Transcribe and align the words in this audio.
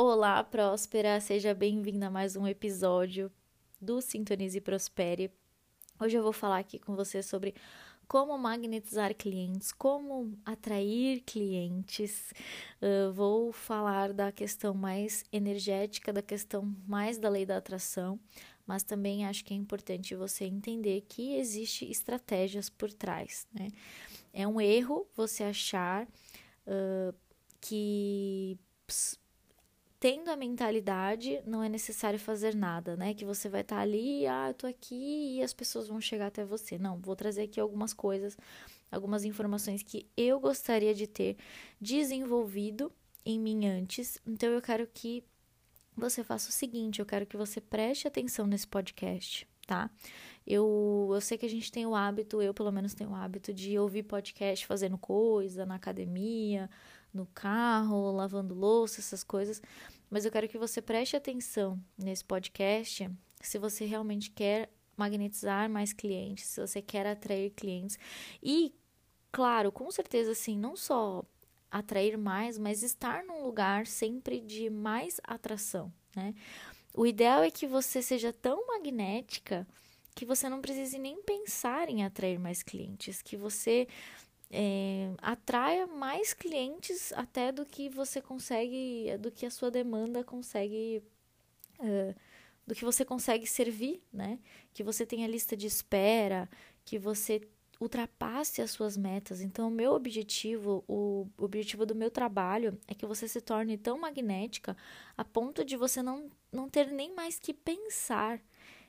Olá, 0.00 0.44
próspera! 0.44 1.18
Seja 1.18 1.52
bem-vinda 1.52 2.06
a 2.06 2.10
mais 2.10 2.36
um 2.36 2.46
episódio 2.46 3.32
do 3.80 4.00
Sintonize 4.00 4.58
e 4.58 4.60
Prospere. 4.60 5.28
Hoje 5.98 6.16
eu 6.16 6.22
vou 6.22 6.32
falar 6.32 6.58
aqui 6.58 6.78
com 6.78 6.94
você 6.94 7.20
sobre 7.20 7.52
como 8.06 8.38
magnetizar 8.38 9.12
clientes, 9.12 9.72
como 9.72 10.38
atrair 10.44 11.20
clientes. 11.26 12.32
Uh, 12.80 13.12
vou 13.12 13.52
falar 13.52 14.12
da 14.12 14.30
questão 14.30 14.72
mais 14.72 15.24
energética, 15.32 16.12
da 16.12 16.22
questão 16.22 16.72
mais 16.86 17.18
da 17.18 17.28
lei 17.28 17.44
da 17.44 17.56
atração, 17.56 18.20
mas 18.64 18.84
também 18.84 19.26
acho 19.26 19.44
que 19.44 19.52
é 19.52 19.56
importante 19.56 20.14
você 20.14 20.44
entender 20.44 21.06
que 21.08 21.34
existe 21.34 21.90
estratégias 21.90 22.70
por 22.70 22.92
trás. 22.92 23.48
Né? 23.52 23.66
É 24.32 24.46
um 24.46 24.60
erro 24.60 25.08
você 25.16 25.42
achar 25.42 26.06
uh, 26.06 27.12
que 27.60 28.56
tendo 30.00 30.30
a 30.30 30.36
mentalidade, 30.36 31.42
não 31.44 31.62
é 31.62 31.68
necessário 31.68 32.18
fazer 32.18 32.54
nada, 32.54 32.96
né? 32.96 33.14
Que 33.14 33.24
você 33.24 33.48
vai 33.48 33.62
estar 33.62 33.76
tá 33.76 33.82
ali, 33.82 34.26
ah, 34.26 34.48
eu 34.48 34.54
tô 34.54 34.66
aqui 34.66 35.36
e 35.36 35.42
as 35.42 35.52
pessoas 35.52 35.88
vão 35.88 36.00
chegar 36.00 36.28
até 36.28 36.44
você. 36.44 36.78
Não, 36.78 36.98
vou 36.98 37.16
trazer 37.16 37.42
aqui 37.42 37.58
algumas 37.58 37.92
coisas, 37.92 38.36
algumas 38.90 39.24
informações 39.24 39.82
que 39.82 40.08
eu 40.16 40.38
gostaria 40.38 40.94
de 40.94 41.06
ter 41.06 41.36
desenvolvido 41.80 42.92
em 43.24 43.38
mim 43.40 43.66
antes. 43.66 44.20
Então 44.26 44.50
eu 44.50 44.62
quero 44.62 44.86
que 44.86 45.24
você 45.96 46.22
faça 46.22 46.48
o 46.48 46.52
seguinte, 46.52 47.00
eu 47.00 47.06
quero 47.06 47.26
que 47.26 47.36
você 47.36 47.60
preste 47.60 48.06
atenção 48.06 48.46
nesse 48.46 48.68
podcast, 48.68 49.48
tá? 49.66 49.90
Eu, 50.46 51.10
eu 51.12 51.20
sei 51.20 51.36
que 51.36 51.44
a 51.44 51.50
gente 51.50 51.72
tem 51.72 51.84
o 51.86 51.94
hábito, 51.94 52.40
eu 52.40 52.54
pelo 52.54 52.70
menos 52.70 52.94
tenho 52.94 53.10
o 53.10 53.14
hábito 53.16 53.52
de 53.52 53.76
ouvir 53.78 54.04
podcast 54.04 54.64
fazendo 54.64 54.96
coisa, 54.96 55.66
na 55.66 55.74
academia, 55.74 56.70
no 57.18 57.26
carro, 57.26 58.10
lavando 58.12 58.54
louça, 58.54 59.00
essas 59.00 59.22
coisas. 59.22 59.60
Mas 60.08 60.24
eu 60.24 60.32
quero 60.32 60.48
que 60.48 60.56
você 60.56 60.80
preste 60.80 61.16
atenção 61.16 61.78
nesse 61.96 62.24
podcast 62.24 63.10
se 63.40 63.58
você 63.58 63.84
realmente 63.84 64.30
quer 64.30 64.70
magnetizar 64.96 65.70
mais 65.70 65.92
clientes, 65.92 66.46
se 66.46 66.60
você 66.60 66.82
quer 66.82 67.06
atrair 67.06 67.50
clientes. 67.50 67.98
E, 68.42 68.74
claro, 69.30 69.70
com 69.70 69.90
certeza, 69.90 70.32
assim, 70.32 70.58
não 70.58 70.74
só 70.74 71.22
atrair 71.70 72.16
mais, 72.16 72.58
mas 72.58 72.82
estar 72.82 73.22
num 73.24 73.44
lugar 73.44 73.86
sempre 73.86 74.40
de 74.40 74.70
mais 74.70 75.20
atração, 75.22 75.92
né? 76.16 76.34
O 76.94 77.06
ideal 77.06 77.42
é 77.42 77.50
que 77.50 77.66
você 77.66 78.02
seja 78.02 78.32
tão 78.32 78.66
magnética 78.66 79.66
que 80.14 80.24
você 80.24 80.48
não 80.48 80.60
precise 80.60 80.98
nem 80.98 81.22
pensar 81.22 81.88
em 81.88 82.04
atrair 82.04 82.40
mais 82.40 82.60
clientes, 82.62 83.22
que 83.22 83.36
você 83.36 83.86
é, 84.50 85.12
atraia 85.18 85.86
mais 85.86 86.32
clientes 86.32 87.12
até 87.12 87.52
do 87.52 87.66
que 87.66 87.88
você 87.88 88.20
consegue, 88.20 89.16
do 89.18 89.30
que 89.30 89.44
a 89.44 89.50
sua 89.50 89.70
demanda 89.70 90.24
consegue, 90.24 91.02
uh, 91.80 92.14
do 92.66 92.74
que 92.74 92.84
você 92.84 93.04
consegue 93.04 93.46
servir, 93.46 94.02
né? 94.12 94.38
Que 94.72 94.82
você 94.82 95.04
tenha 95.04 95.26
lista 95.26 95.56
de 95.56 95.66
espera, 95.66 96.48
que 96.84 96.98
você 96.98 97.46
ultrapasse 97.80 98.60
as 98.60 98.70
suas 98.70 98.96
metas. 98.96 99.40
Então, 99.40 99.68
o 99.68 99.70
meu 99.70 99.92
objetivo, 99.92 100.84
o 100.88 101.28
objetivo 101.36 101.86
do 101.86 101.94
meu 101.94 102.10
trabalho 102.10 102.78
é 102.88 102.94
que 102.94 103.06
você 103.06 103.28
se 103.28 103.40
torne 103.40 103.76
tão 103.76 103.98
magnética 103.98 104.76
a 105.16 105.24
ponto 105.24 105.64
de 105.64 105.76
você 105.76 106.02
não, 106.02 106.30
não 106.50 106.68
ter 106.68 106.90
nem 106.90 107.14
mais 107.14 107.38
que 107.38 107.54
pensar 107.54 108.40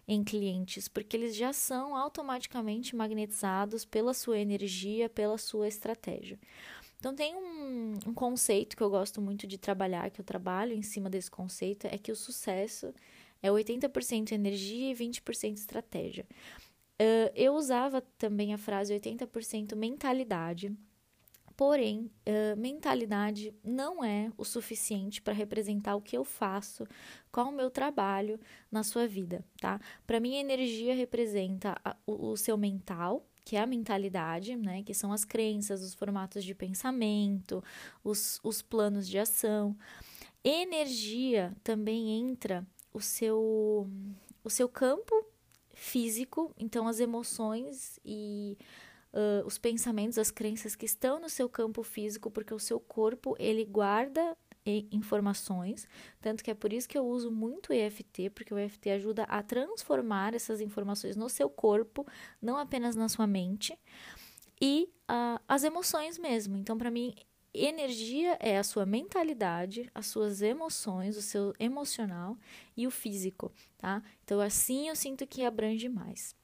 em 0.10 0.24
clientes, 0.24 0.88
porque 0.88 1.16
eles 1.16 1.36
já 1.36 1.54
são 1.54 1.96
automaticamente 1.96 2.96
magnetizados 2.96 3.86
pela 3.86 4.12
sua 4.12 4.40
energia, 4.40 5.08
pela 5.08 5.38
sua 5.38 5.68
estratégia. 5.68 6.40
Então, 6.98 7.14
tem 7.16 7.36
um, 7.36 7.94
um, 8.08 8.14
conceito 8.14 8.76
que 8.76 8.82
eu 8.82 8.90
gosto 8.90 9.22
muito 9.22 9.46
de 9.46 9.60
trabalhar, 9.60 10.10
que 10.10 10.20
eu 10.20 10.26
trabalho 10.26 10.74
em 10.74 10.82
cima 10.82 11.12
desse 11.12 11.30
conceito, 11.30 11.86
é 11.86 11.96
que 11.96 12.12
o 12.12 12.16
sucesso 12.16 12.92
é 13.40 13.50
80% 13.50 14.32
energia 14.32 14.92
e 14.92 14.96
20% 14.96 15.54
estratégia. 15.54 16.26
Uh, 17.00 17.32
eu 17.36 17.54
usava 17.54 18.02
também 18.18 18.52
a 18.52 18.58
frase 18.58 19.00
80% 19.00 19.76
mentalidade, 19.76 20.76
Porém, 21.60 22.10
uh, 22.26 22.58
mentalidade 22.58 23.54
não 23.62 24.02
é 24.02 24.32
o 24.38 24.46
suficiente 24.46 25.22
para 25.22 25.34
representar 25.34 25.94
o 25.94 26.02
que 26.02 26.18
eu 26.18 26.24
faço, 26.24 26.88
qual 27.34 27.50
o 27.50 27.52
meu 27.52 27.70
trabalho 27.70 28.40
na 28.72 28.82
sua 28.82 29.06
vida, 29.06 29.44
tá? 29.60 29.78
Para 30.08 30.22
mim, 30.22 30.38
a 30.38 30.40
energia 30.40 30.96
representa 30.96 31.76
a, 31.84 31.98
o, 32.08 32.30
o 32.30 32.38
seu 32.38 32.58
mental, 32.58 33.28
que 33.44 33.58
é 33.58 33.60
a 33.60 33.66
mentalidade, 33.66 34.56
né? 34.56 34.84
Que 34.84 34.94
são 34.94 35.12
as 35.12 35.26
crenças, 35.26 35.84
os 35.84 35.94
formatos 35.94 36.46
de 36.46 36.56
pensamento, 36.56 37.62
os, 38.06 38.40
os 38.42 38.62
planos 38.62 39.06
de 39.06 39.20
ação. 39.20 39.76
Energia 40.42 41.54
também 41.62 42.22
entra 42.22 42.66
o 42.94 43.02
seu, 43.02 43.86
o 44.46 44.50
seu 44.50 44.70
campo 44.70 45.26
físico, 45.74 46.56
então 46.58 46.88
as 46.88 47.02
emoções 47.02 48.00
e 48.06 48.58
uh, 49.14 49.46
os 49.46 49.58
pensamentos, 49.58 50.18
as 50.18 50.32
crenças 50.32 50.76
que 50.76 50.86
estão 50.86 51.20
no 51.20 51.30
seu 51.30 51.50
campo 51.50 51.84
físico, 51.84 52.30
porque 52.32 52.54
o 52.54 52.60
seu 52.60 52.80
corpo 52.80 53.36
ele 53.40 53.66
guarda 53.66 54.38
informações, 54.92 55.88
tanto 56.22 56.44
que 56.44 56.52
é 56.52 56.54
por 56.54 56.72
isso 56.72 56.88
que 56.88 56.98
eu 56.98 57.06
uso 57.06 57.32
muito 57.32 57.74
EFT, 57.74 58.30
porque 58.30 58.54
o 58.54 58.58
EFT 58.58 58.92
ajuda 58.92 59.24
a 59.24 59.42
transformar 59.42 60.34
essas 60.34 60.62
informações 60.62 61.16
no 61.16 61.30
seu 61.30 61.50
corpo, 61.50 62.06
não 62.42 62.58
apenas 62.58 62.96
na 62.96 63.10
sua 63.10 63.26
mente, 63.26 63.78
e 64.62 64.90
uh, 65.10 65.42
as 65.48 65.64
emoções 65.64 66.18
mesmo. 66.18 66.58
Então, 66.58 66.78
para 66.78 66.92
mim, 66.92 67.16
energia 67.54 68.38
é 68.40 68.58
a 68.58 68.64
sua 68.64 68.86
mentalidade, 68.86 69.90
as 69.96 70.08
suas 70.08 70.42
emoções, 70.42 71.18
o 71.18 71.22
seu 71.22 71.54
emocional 71.60 72.38
e 72.76 72.86
o 72.86 72.92
físico, 72.92 73.52
tá? 73.78 74.04
Então, 74.24 74.40
assim 74.40 74.90
eu 74.90 74.96
sinto 74.96 75.26
que 75.26 75.44
abrange 75.44 75.90
mais. 75.90 76.36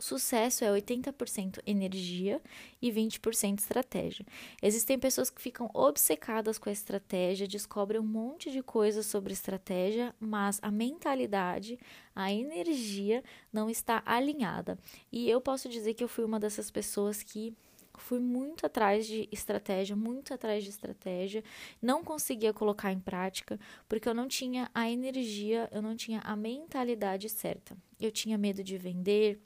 Sucesso 0.00 0.64
é 0.64 0.68
80% 0.68 1.58
energia 1.66 2.40
e 2.80 2.88
20% 2.88 3.58
estratégia. 3.58 4.24
Existem 4.62 4.96
pessoas 4.96 5.28
que 5.28 5.42
ficam 5.42 5.68
obcecadas 5.74 6.56
com 6.56 6.68
a 6.68 6.72
estratégia, 6.72 7.48
descobrem 7.48 8.00
um 8.00 8.06
monte 8.06 8.48
de 8.52 8.62
coisas 8.62 9.06
sobre 9.06 9.32
estratégia, 9.32 10.14
mas 10.20 10.60
a 10.62 10.70
mentalidade, 10.70 11.78
a 12.14 12.32
energia 12.32 13.24
não 13.52 13.68
está 13.68 14.00
alinhada. 14.06 14.78
E 15.10 15.28
eu 15.28 15.40
posso 15.40 15.68
dizer 15.68 15.94
que 15.94 16.04
eu 16.04 16.08
fui 16.08 16.24
uma 16.24 16.38
dessas 16.38 16.70
pessoas 16.70 17.20
que 17.20 17.52
fui 17.96 18.20
muito 18.20 18.64
atrás 18.64 19.04
de 19.04 19.28
estratégia, 19.32 19.96
muito 19.96 20.32
atrás 20.32 20.62
de 20.62 20.70
estratégia, 20.70 21.42
não 21.82 22.04
conseguia 22.04 22.52
colocar 22.52 22.92
em 22.92 23.00
prática 23.00 23.58
porque 23.88 24.08
eu 24.08 24.14
não 24.14 24.28
tinha 24.28 24.70
a 24.72 24.88
energia, 24.88 25.68
eu 25.72 25.82
não 25.82 25.96
tinha 25.96 26.20
a 26.20 26.36
mentalidade 26.36 27.28
certa. 27.28 27.76
Eu 28.00 28.12
tinha 28.12 28.38
medo 28.38 28.62
de 28.62 28.78
vender, 28.78 29.40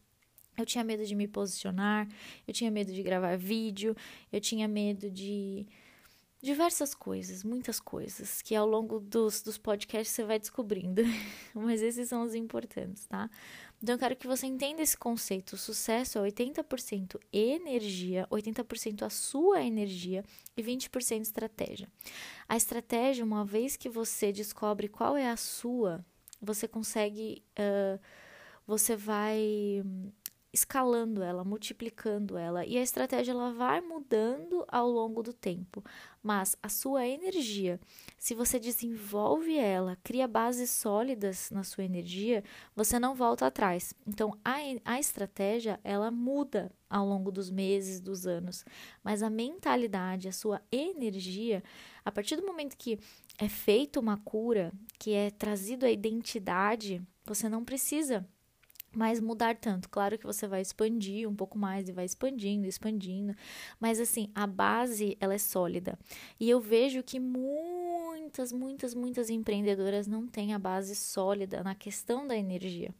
eu 0.57 0.67
tinha 0.67 0.85
medo 0.85 1.05
de 1.05 1.15
me 1.15 1.27
posicionar, 1.27 2.09
eu 2.47 2.53
tinha 2.53 2.71
medo 2.71 2.93
de 2.93 3.03
gravar 3.03 3.37
vídeo, 3.37 3.97
eu 4.33 4.41
tinha 4.41 4.69
medo 4.69 5.11
de 5.11 5.67
diversas 6.43 6.93
coisas, 6.93 7.45
muitas 7.45 7.79
coisas, 7.79 8.43
que 8.43 8.55
ao 8.55 8.67
longo 8.67 8.99
dos, 8.99 9.43
dos 9.43 9.57
podcasts 9.57 10.15
você 10.15 10.25
vai 10.25 10.41
descobrindo. 10.41 11.03
Mas 11.55 11.81
esses 11.81 12.09
são 12.09 12.25
os 12.25 12.35
importantes, 12.35 13.07
tá? 13.07 13.31
Então 13.81 13.95
eu 13.95 13.99
quero 13.99 14.17
que 14.17 14.27
você 14.27 14.47
entenda 14.47 14.83
esse 14.83 14.97
conceito. 14.97 15.55
O 15.55 15.59
sucesso 15.59 16.19
é 16.19 16.23
80% 16.23 17.21
energia, 17.33 18.27
80% 18.31 19.03
a 19.03 19.11
sua 19.11 19.63
energia 19.63 20.25
e 20.57 20.63
20% 20.63 21.23
estratégia. 21.23 21.89
A 22.49 22.57
estratégia, 22.57 23.25
uma 23.25 23.45
vez 23.45 23.77
que 23.77 23.89
você 23.89 24.33
descobre 24.33 24.89
qual 24.89 25.17
é 25.17 25.29
a 25.29 25.37
sua, 25.37 26.05
você 26.41 26.67
consegue. 26.67 27.43
Uh, 27.57 28.01
você 28.67 28.97
vai 28.97 29.83
escalando 30.53 31.23
ela, 31.23 31.45
multiplicando 31.45 32.37
ela, 32.37 32.67
e 32.67 32.77
a 32.77 32.83
estratégia 32.83 33.33
ela 33.33 33.53
vai 33.53 33.81
mudando 33.81 34.65
ao 34.69 34.87
longo 34.87 35.23
do 35.23 35.33
tempo. 35.33 35.83
Mas 36.23 36.57
a 36.63 36.69
sua 36.69 37.07
energia, 37.07 37.81
se 38.19 38.35
você 38.35 38.61
desenvolve 38.61 39.57
ela, 39.57 39.97
cria 40.05 40.29
bases 40.29 40.71
sólidas 40.71 41.51
na 41.51 41.65
sua 41.65 41.85
energia, 41.85 42.45
você 42.77 42.99
não 42.99 43.15
volta 43.15 43.47
atrás. 43.47 43.95
Então 44.07 44.37
a, 44.45 44.57
a 44.85 45.01
estratégia 45.01 45.81
ela 45.83 46.11
muda 46.11 46.71
ao 46.89 47.07
longo 47.07 47.33
dos 47.33 47.51
meses, 47.51 47.99
dos 47.99 48.27
anos, 48.27 48.65
mas 49.03 49.23
a 49.23 49.31
mentalidade, 49.31 50.29
a 50.29 50.33
sua 50.33 50.61
energia, 50.71 51.65
a 52.05 52.13
partir 52.13 52.37
do 52.37 52.47
momento 52.47 52.77
que 52.77 52.99
é 53.39 53.49
feita 53.49 53.99
uma 53.99 54.19
cura, 54.19 54.71
que 54.99 55.13
é 55.13 55.31
trazido 55.31 55.87
a 55.87 55.91
identidade, 55.91 57.03
você 57.25 57.49
não 57.49 57.65
precisa 57.65 58.27
mais 58.95 59.21
mudar 59.21 59.57
tanto. 59.57 59.89
Claro 59.89 60.19
que 60.19 60.27
você 60.27 60.47
vai 60.47 60.61
expandir 60.61 61.29
um 61.29 61.35
pouco 61.35 61.59
mais 61.59 61.89
e 61.89 61.93
vai 61.93 62.05
expandindo, 62.05 62.67
expandindo, 62.67 63.35
mas 63.81 64.01
assim, 64.01 64.29
a 64.35 64.47
base 64.47 65.17
ela 65.21 65.35
é 65.35 65.39
sólida. 65.39 65.99
E 66.39 66.49
eu 66.49 66.61
vejo 66.61 67.03
que 67.03 67.19
muitas, 67.19 68.53
muitas, 68.53 68.95
muitas 68.95 69.31
empreendedoras 69.31 70.07
não 70.07 70.27
têm 70.27 70.55
a 70.55 70.59
base 70.59 70.95
sólida 70.95 71.63
na 71.63 71.75
questão 71.75 72.27
da 72.27 72.37
energia. 72.37 72.95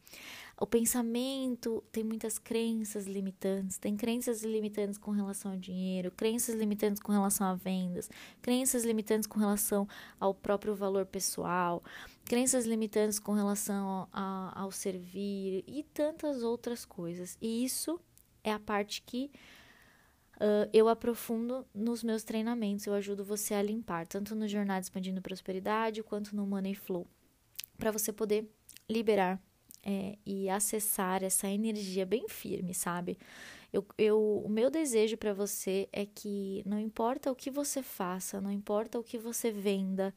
O 0.59 0.67
pensamento 0.67 1.83
tem 1.91 2.03
muitas 2.03 2.37
crenças 2.37 3.07
limitantes, 3.07 3.77
tem 3.77 3.97
crenças 3.97 4.43
limitantes 4.43 4.99
com 4.99 5.09
relação 5.09 5.51
ao 5.51 5.57
dinheiro, 5.57 6.11
crenças 6.11 6.55
limitantes 6.55 7.01
com 7.01 7.11
relação 7.11 7.47
a 7.47 7.55
vendas, 7.55 8.09
crenças 8.41 8.85
limitantes 8.85 9.27
com 9.27 9.39
relação 9.39 9.87
ao 10.19 10.33
próprio 10.33 10.75
valor 10.75 11.07
pessoal, 11.07 11.83
crenças 12.25 12.65
limitantes 12.65 13.19
com 13.19 13.33
relação 13.33 14.07
a, 14.11 14.51
ao 14.59 14.71
servir 14.71 15.63
e 15.67 15.83
tantas 15.93 16.43
outras 16.43 16.85
coisas. 16.85 17.37
E 17.41 17.63
isso 17.63 17.99
é 18.43 18.51
a 18.51 18.59
parte 18.59 19.01
que 19.01 19.31
uh, 20.37 20.69
eu 20.73 20.87
aprofundo 20.87 21.65
nos 21.73 22.03
meus 22.03 22.23
treinamentos, 22.23 22.85
eu 22.85 22.93
ajudo 22.93 23.23
você 23.23 23.53
a 23.53 23.61
limpar, 23.61 24.07
tanto 24.07 24.35
no 24.35 24.47
Jornada 24.47 24.81
Expandindo 24.81 25.21
Prosperidade 25.21 26.03
quanto 26.03 26.35
no 26.35 26.45
Money 26.45 26.75
Flow, 26.75 27.07
para 27.77 27.91
você 27.91 28.11
poder 28.11 28.49
liberar 28.89 29.41
é, 29.83 30.17
e 30.25 30.49
acessar 30.49 31.23
essa 31.23 31.47
energia 31.47 32.05
bem 32.05 32.27
firme, 32.29 32.73
sabe? 32.73 33.17
Eu, 33.71 33.85
eu, 33.97 34.43
o 34.45 34.49
meu 34.49 34.69
desejo 34.69 35.17
para 35.17 35.33
você 35.33 35.89
é 35.91 36.05
que 36.05 36.63
não 36.65 36.79
importa 36.79 37.31
o 37.31 37.35
que 37.35 37.49
você 37.49 37.81
faça, 37.81 38.39
não 38.39 38.51
importa 38.51 38.99
o 38.99 39.03
que 39.03 39.17
você 39.17 39.51
venda, 39.51 40.13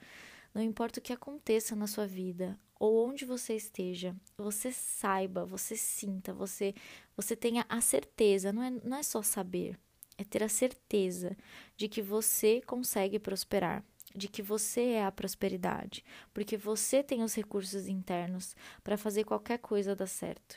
não 0.56 0.62
importa 0.62 1.00
o 1.00 1.02
que 1.02 1.12
aconteça 1.12 1.76
na 1.76 1.86
sua 1.86 2.06
vida 2.06 2.58
ou 2.80 3.06
onde 3.06 3.26
você 3.26 3.54
esteja, 3.54 4.16
você 4.38 4.72
saiba, 4.72 5.44
você 5.44 5.76
sinta, 5.76 6.32
você, 6.32 6.74
você 7.14 7.36
tenha 7.36 7.66
a 7.68 7.78
certeza, 7.82 8.54
não 8.54 8.62
é, 8.62 8.70
não 8.70 8.96
é 8.96 9.02
só 9.02 9.20
saber, 9.20 9.78
é 10.16 10.24
ter 10.24 10.42
a 10.42 10.48
certeza 10.48 11.36
de 11.76 11.90
que 11.90 12.00
você 12.00 12.62
consegue 12.62 13.18
prosperar 13.18 13.84
de 14.14 14.28
que 14.28 14.40
você 14.40 14.92
é 14.92 15.04
a 15.04 15.12
prosperidade, 15.12 16.02
porque 16.32 16.56
você 16.56 17.02
tem 17.02 17.22
os 17.22 17.34
recursos 17.34 17.86
internos 17.86 18.56
para 18.82 18.96
fazer 18.96 19.24
qualquer 19.24 19.58
coisa 19.58 19.94
dar 19.94 20.06
certo, 20.06 20.56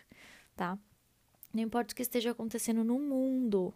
tá? 0.56 0.80
Não 1.54 1.62
importa 1.62 1.92
o 1.92 1.96
que 1.96 2.04
esteja 2.04 2.32
acontecendo 2.32 2.86
no 2.86 2.98
mundo, 2.98 3.74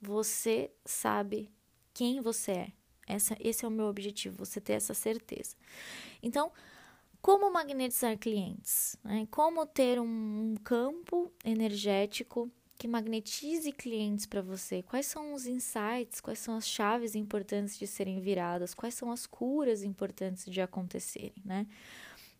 você 0.00 0.70
sabe 0.82 1.50
quem 1.92 2.22
você 2.22 2.52
é. 2.52 2.77
Essa, 3.08 3.36
esse 3.40 3.64
é 3.64 3.68
o 3.68 3.70
meu 3.70 3.86
objetivo, 3.86 4.44
você 4.44 4.60
ter 4.60 4.74
essa 4.74 4.92
certeza. 4.94 5.56
Então, 6.22 6.52
como 7.20 7.50
magnetizar 7.50 8.16
clientes? 8.18 8.96
Né? 9.02 9.26
Como 9.30 9.66
ter 9.66 9.98
um 9.98 10.54
campo 10.62 11.32
energético 11.44 12.50
que 12.76 12.86
magnetize 12.86 13.72
clientes 13.72 14.24
para 14.24 14.40
você? 14.40 14.82
Quais 14.82 15.06
são 15.06 15.34
os 15.34 15.46
insights, 15.46 16.20
quais 16.20 16.38
são 16.38 16.54
as 16.56 16.68
chaves 16.68 17.14
importantes 17.14 17.76
de 17.76 17.86
serem 17.86 18.20
viradas, 18.20 18.74
quais 18.74 18.94
são 18.94 19.10
as 19.10 19.26
curas 19.26 19.82
importantes 19.82 20.44
de 20.44 20.60
acontecerem, 20.60 21.42
né? 21.44 21.66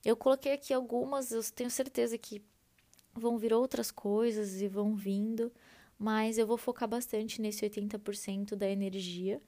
Eu 0.04 0.16
coloquei 0.16 0.52
aqui 0.52 0.72
algumas, 0.72 1.32
eu 1.32 1.42
tenho 1.52 1.70
certeza 1.70 2.16
que 2.16 2.40
vão 3.12 3.36
vir 3.36 3.52
outras 3.52 3.90
coisas 3.90 4.62
e 4.62 4.68
vão 4.68 4.94
vindo, 4.94 5.52
mas 5.98 6.38
eu 6.38 6.46
vou 6.46 6.56
focar 6.56 6.88
bastante 6.88 7.42
nesse 7.42 7.68
80% 7.68 8.54
da 8.54 8.70
energia. 8.70 9.42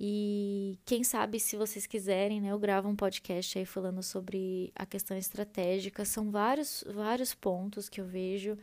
E 0.00 0.78
quem 0.86 1.04
sabe, 1.04 1.38
se 1.38 1.56
vocês 1.56 1.86
quiserem, 1.86 2.40
né, 2.40 2.48
eu 2.48 2.58
gravo 2.58 2.88
um 2.88 2.96
podcast 2.96 3.58
aí 3.58 3.66
falando 3.66 4.02
sobre 4.02 4.72
a 4.74 4.86
questão 4.86 5.16
estratégica. 5.16 6.06
São 6.06 6.30
vários, 6.30 6.82
vários 6.88 7.34
pontos 7.34 7.88
que 7.88 8.00
eu 8.00 8.06
vejo 8.06 8.56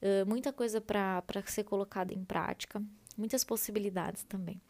Uh, 0.00 0.28
muita 0.28 0.52
coisa 0.52 0.78
para 0.78 1.22
ser 1.46 1.64
colocada 1.64 2.12
em 2.12 2.22
prática, 2.22 2.82
muitas 3.16 3.42
possibilidades 3.44 4.24
também. 4.24 4.60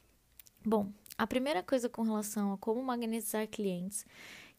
Bom, 0.64 0.93
a 1.19 1.26
primeira 1.26 1.62
coisa 1.62 1.88
com 1.88 2.03
relação 2.03 2.52
a 2.52 2.59
como 2.59 2.82
magnetizar 2.82 3.47
clientes 3.49 4.06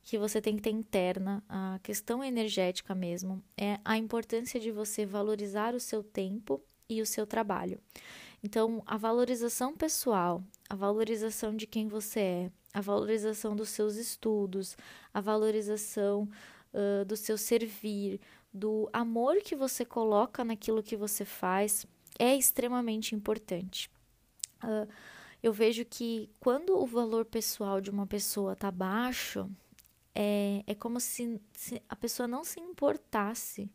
que 0.03 0.17
você 0.17 0.41
tem 0.41 0.55
que 0.55 0.61
ter 0.61 0.71
interna, 0.71 1.43
a 1.47 1.79
questão 1.83 2.23
energética 2.23 2.93
mesmo, 2.93 3.41
é 3.57 3.79
a 3.83 3.97
importância 3.97 4.59
de 4.59 4.71
você 4.71 5.05
valorizar 5.05 5.73
o 5.73 5.79
seu 5.79 6.03
tempo 6.03 6.61
e 6.89 7.01
o 7.01 7.05
seu 7.05 7.25
trabalho. 7.25 7.79
Então, 8.43 8.83
a 8.85 8.97
valorização 8.97 9.75
pessoal, 9.75 10.43
a 10.69 10.75
valorização 10.75 11.55
de 11.55 11.65
quem 11.65 11.87
você 11.87 12.19
é, 12.19 12.51
a 12.73 12.81
valorização 12.81 13.55
dos 13.55 13.69
seus 13.69 13.95
estudos, 13.95 14.77
a 15.11 15.19
valorização 15.19 16.29
uh, 16.73 17.03
do 17.05 17.17
seu 17.17 17.37
servir, 17.37 18.19
do 18.53 18.87
amor 18.93 19.37
que 19.37 19.55
você 19.55 19.83
coloca 19.83 20.43
naquilo 20.43 20.83
que 20.83 20.95
você 20.95 21.25
faz 21.25 21.87
é 22.19 22.35
extremamente 22.35 23.15
importante. 23.15 23.89
Uh, 24.63 24.87
eu 25.41 25.51
vejo 25.51 25.85
que 25.85 26.29
quando 26.39 26.77
o 26.77 26.85
valor 26.85 27.25
pessoal 27.25 27.81
de 27.81 27.89
uma 27.89 28.05
pessoa 28.05 28.53
está 28.53 28.69
baixo, 28.69 29.49
é, 30.13 30.63
é 30.65 30.75
como 30.75 30.99
se, 30.99 31.39
se, 31.53 31.81
a 31.87 31.95
pessoa 31.95 32.27
não 32.27 32.43
se 32.43 32.59
importasse 32.59 33.69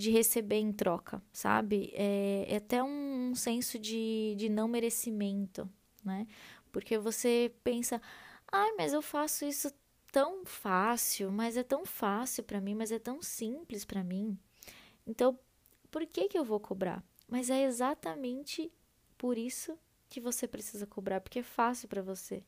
de 0.00 0.10
receber 0.10 0.56
em 0.56 0.72
troca, 0.72 1.22
sabe? 1.32 1.92
É, 1.94 2.46
é 2.48 2.56
até 2.56 2.82
um, 2.82 3.34
senso 3.34 3.78
de, 3.78 4.34
de 4.36 4.48
não 4.48 4.66
merecimento, 4.66 5.68
né? 6.02 6.26
Porque 6.72 6.96
você 6.96 7.52
pensa, 7.62 8.00
ai, 8.50 8.72
mas 8.78 8.92
eu 8.94 9.02
faço 9.02 9.44
isso 9.44 9.70
tão 10.10 10.44
fácil, 10.46 11.30
mas 11.30 11.56
é 11.56 11.62
tão 11.62 11.84
fácil 11.84 12.42
para 12.42 12.60
mim, 12.60 12.74
mas 12.74 12.90
é 12.90 12.98
tão 12.98 13.22
simples 13.22 13.84
para 13.84 14.02
mim. 14.02 14.38
Então, 15.06 15.38
por 15.90 16.06
que 16.06 16.28
que 16.28 16.38
eu 16.38 16.44
vou 16.44 16.58
cobrar? 16.58 17.04
Mas 17.28 17.50
é 17.50 17.62
exatamente 17.64 18.72
por 19.18 19.36
isso 19.36 19.78
que 20.08 20.20
você 20.20 20.48
precisa 20.48 20.86
cobrar, 20.86 21.20
porque 21.20 21.40
é 21.40 21.42
fácil 21.42 21.88
para 21.88 22.02
você. 22.02 22.42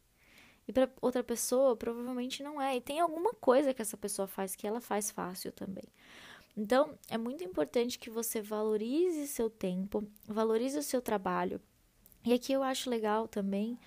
E 0.66 0.72
para 0.72 0.88
outra 1.00 1.22
pessoa, 1.22 1.76
provavelmente 1.76 2.43
não 2.43 2.60
é. 2.60 2.76
E 2.76 2.81
tem 2.81 3.00
alguma 3.00 3.34
coisa 3.34 3.75
que 3.75 3.82
essa 3.82 3.96
pessoa 3.96 4.26
faz 4.26 4.56
que 4.56 4.66
ela 4.66 4.81
faz 4.81 5.10
fácil 5.10 5.52
também. 5.52 5.84
Então, 6.56 6.99
é 7.08 7.16
muito 7.16 7.43
importante 7.43 7.99
que 7.99 8.10
você 8.10 8.43
valorize 8.43 9.26
seu 9.26 9.49
tempo, 9.49 10.06
valorize 10.26 10.78
o 10.78 10.82
seu 10.82 11.00
trabalho. 11.00 11.60
E 12.25 12.32
aqui 12.32 12.52
eu 12.52 12.62
acho 12.62 12.90
legal 12.90 13.26
também 13.26 13.78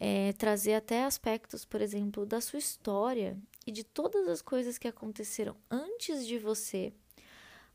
é, 0.00 0.32
trazer 0.32 0.74
até 0.74 1.04
aspectos, 1.04 1.64
por 1.64 1.80
exemplo, 1.80 2.24
da 2.24 2.40
sua 2.40 2.58
história 2.58 3.36
e 3.66 3.72
de 3.72 3.84
todas 3.84 4.26
as 4.26 4.40
coisas 4.40 4.78
que 4.78 4.88
aconteceram 4.88 5.54
antes 5.70 6.26
de 6.26 6.38
você, 6.38 6.92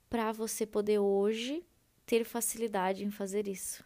para 0.10 0.32
você 0.32 0.66
poder 0.66 1.00
hoje 1.00 1.64
ter 2.06 2.24
facilidade 2.24 3.04
em 3.04 3.12
fazer 3.12 3.48
isso. 3.48 3.84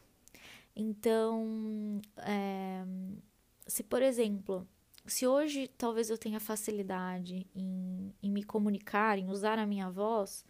Então, 0.75 2.01
é, 2.17 2.83
se 3.65 3.83
por 3.83 4.01
exemplo, 4.01 4.67
se 5.07 5.25
hoje 5.25 5.69
talvez 5.77 6.09
eu 6.09 6.17
tenha 6.17 6.39
facilidade 6.39 7.47
em, 7.55 8.13
em 8.21 8.31
me 8.31 8.43
comunicar, 8.43 9.17
em 9.17 9.29
usar 9.29 9.57
a 9.57 9.65
minha 9.65 9.89
voz, 9.89 10.45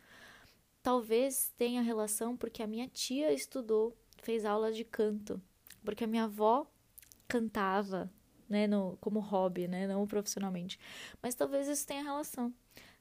talvez 0.81 1.53
tenha 1.57 1.81
relação 1.81 2.35
porque 2.35 2.63
a 2.63 2.67
minha 2.67 2.87
tia 2.87 3.31
estudou, 3.31 3.95
fez 4.21 4.45
aula 4.45 4.71
de 4.71 4.83
canto, 4.83 5.41
porque 5.83 6.03
a 6.03 6.07
minha 6.07 6.23
avó 6.25 6.65
cantava, 7.27 8.11
né, 8.49 8.67
no, 8.67 8.97
como 9.01 9.19
hobby, 9.19 9.67
né, 9.67 9.87
não 9.87 10.07
profissionalmente. 10.07 10.79
Mas 11.21 11.35
talvez 11.35 11.67
isso 11.67 11.85
tenha 11.85 12.03
relação, 12.03 12.53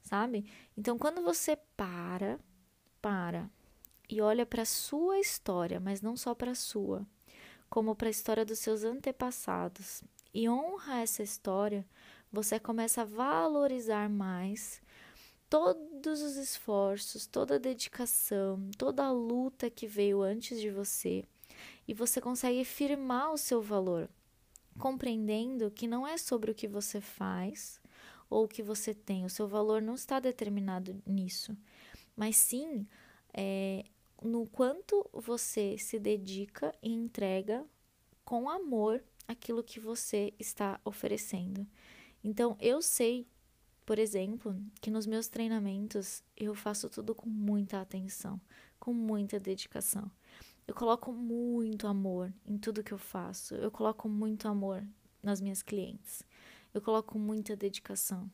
sabe? 0.02 0.50
Então, 0.76 0.98
quando 0.98 1.22
você 1.22 1.56
para, 1.76 2.38
para 3.00 3.50
e 4.08 4.20
olha 4.20 4.44
para 4.44 4.64
sua 4.64 5.18
história, 5.18 5.80
mas 5.80 6.02
não 6.02 6.16
só 6.16 6.34
para 6.34 6.54
sua, 6.54 7.06
como 7.68 7.94
para 7.94 8.08
a 8.08 8.10
história 8.10 8.44
dos 8.44 8.58
seus 8.58 8.84
antepassados, 8.84 10.02
e 10.36 10.50
honra 10.50 11.00
essa 11.00 11.22
história, 11.22 11.82
você 12.30 12.60
começa 12.60 13.00
a 13.00 13.04
valorizar 13.06 14.06
mais 14.10 14.82
todos 15.48 16.20
os 16.20 16.36
esforços, 16.36 17.26
toda 17.26 17.54
a 17.54 17.58
dedicação, 17.58 18.70
toda 18.76 19.02
a 19.02 19.10
luta 19.10 19.70
que 19.70 19.86
veio 19.86 20.20
antes 20.20 20.60
de 20.60 20.68
você 20.68 21.24
e 21.88 21.94
você 21.94 22.20
consegue 22.20 22.66
firmar 22.66 23.32
o 23.32 23.38
seu 23.38 23.62
valor, 23.62 24.10
compreendendo 24.78 25.70
que 25.70 25.88
não 25.88 26.06
é 26.06 26.18
sobre 26.18 26.50
o 26.50 26.54
que 26.54 26.68
você 26.68 27.00
faz 27.00 27.80
ou 28.28 28.44
o 28.44 28.48
que 28.48 28.62
você 28.62 28.92
tem, 28.92 29.24
o 29.24 29.30
seu 29.30 29.48
valor 29.48 29.80
não 29.80 29.94
está 29.94 30.20
determinado 30.20 31.02
nisso, 31.06 31.56
mas 32.14 32.36
sim 32.36 32.86
é, 33.32 33.86
no 34.22 34.46
quanto 34.46 35.08
você 35.14 35.78
se 35.78 35.98
dedica 35.98 36.74
e 36.82 36.92
entrega 36.92 37.64
com 38.22 38.50
amor 38.50 39.02
aquilo 39.26 39.62
que 39.62 39.80
você 39.80 40.32
está 40.38 40.80
oferecendo. 40.84 41.66
Então, 42.22 42.56
eu 42.60 42.82
sei, 42.82 43.26
por 43.84 43.98
exemplo, 43.98 44.60
que 44.80 44.90
nos 44.90 45.06
meus 45.06 45.28
treinamentos 45.28 46.22
eu 46.36 46.54
faço 46.54 46.88
tudo 46.88 47.14
com 47.14 47.28
muita 47.28 47.80
atenção, 47.80 48.40
com 48.78 48.92
muita 48.92 49.38
dedicação. 49.38 50.10
Eu 50.66 50.74
coloco 50.74 51.12
muito 51.12 51.86
amor 51.86 52.32
em 52.44 52.58
tudo 52.58 52.82
que 52.82 52.92
eu 52.92 52.98
faço. 52.98 53.54
Eu 53.54 53.70
coloco 53.70 54.08
muito 54.08 54.48
amor 54.48 54.84
nas 55.22 55.40
minhas 55.40 55.62
clientes. 55.62 56.24
Eu 56.74 56.82
coloco 56.82 57.18
muita 57.18 57.54
dedicação. 57.54 58.30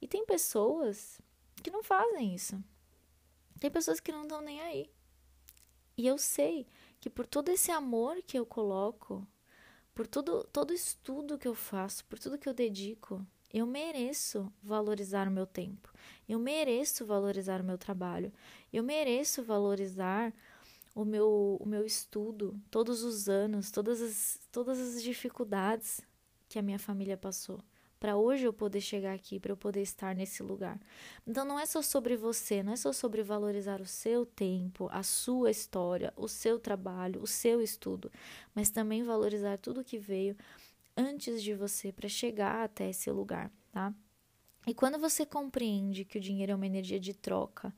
E 0.00 0.08
tem 0.08 0.26
pessoas 0.26 1.20
que 1.62 1.70
não 1.70 1.82
fazem 1.82 2.34
isso. 2.34 2.62
Tem 3.60 3.70
pessoas 3.70 4.00
que 4.00 4.12
não 4.12 4.22
estão 4.22 4.40
nem 4.40 4.60
aí. 4.60 4.90
E 5.96 6.06
eu 6.06 6.18
sei 6.18 6.66
que 7.00 7.10
por 7.10 7.26
todo 7.26 7.48
esse 7.48 7.70
amor 7.70 8.22
que 8.22 8.38
eu 8.38 8.46
coloco, 8.46 9.26
por 9.98 10.06
todo, 10.06 10.44
todo 10.52 10.72
estudo 10.72 11.36
que 11.36 11.48
eu 11.48 11.56
faço, 11.56 12.04
por 12.04 12.20
tudo 12.20 12.38
que 12.38 12.48
eu 12.48 12.54
dedico, 12.54 13.26
eu 13.52 13.66
mereço 13.66 14.48
valorizar 14.62 15.26
o 15.26 15.30
meu 15.32 15.44
tempo. 15.44 15.92
Eu 16.28 16.38
mereço 16.38 17.04
valorizar 17.04 17.60
o 17.60 17.64
meu 17.64 17.76
trabalho. 17.76 18.32
Eu 18.72 18.84
mereço 18.84 19.42
valorizar 19.42 20.32
o 20.94 21.04
meu, 21.04 21.58
o 21.60 21.66
meu 21.66 21.84
estudo, 21.84 22.56
todos 22.70 23.02
os 23.02 23.28
anos, 23.28 23.72
todas 23.72 24.00
as, 24.00 24.38
todas 24.52 24.78
as 24.78 25.02
dificuldades 25.02 26.00
que 26.48 26.60
a 26.60 26.62
minha 26.62 26.78
família 26.78 27.16
passou 27.16 27.58
para 27.98 28.16
hoje 28.16 28.44
eu 28.44 28.52
poder 28.52 28.80
chegar 28.80 29.14
aqui, 29.14 29.40
para 29.40 29.52
eu 29.52 29.56
poder 29.56 29.82
estar 29.82 30.14
nesse 30.14 30.42
lugar. 30.42 30.80
Então 31.26 31.44
não 31.44 31.58
é 31.58 31.66
só 31.66 31.82
sobre 31.82 32.16
você, 32.16 32.62
não 32.62 32.72
é 32.72 32.76
só 32.76 32.92
sobre 32.92 33.22
valorizar 33.22 33.80
o 33.80 33.86
seu 33.86 34.24
tempo, 34.24 34.88
a 34.92 35.02
sua 35.02 35.50
história, 35.50 36.12
o 36.16 36.28
seu 36.28 36.58
trabalho, 36.58 37.22
o 37.22 37.26
seu 37.26 37.60
estudo, 37.60 38.10
mas 38.54 38.70
também 38.70 39.02
valorizar 39.02 39.58
tudo 39.58 39.84
que 39.84 39.98
veio 39.98 40.36
antes 40.96 41.42
de 41.42 41.54
você 41.54 41.92
para 41.92 42.08
chegar 42.08 42.64
até 42.64 42.90
esse 42.90 43.10
lugar, 43.10 43.50
tá? 43.72 43.94
E 44.66 44.74
quando 44.74 44.98
você 44.98 45.24
compreende 45.24 46.04
que 46.04 46.18
o 46.18 46.20
dinheiro 46.20 46.52
é 46.52 46.54
uma 46.54 46.66
energia 46.66 47.00
de 47.00 47.14
troca 47.14 47.74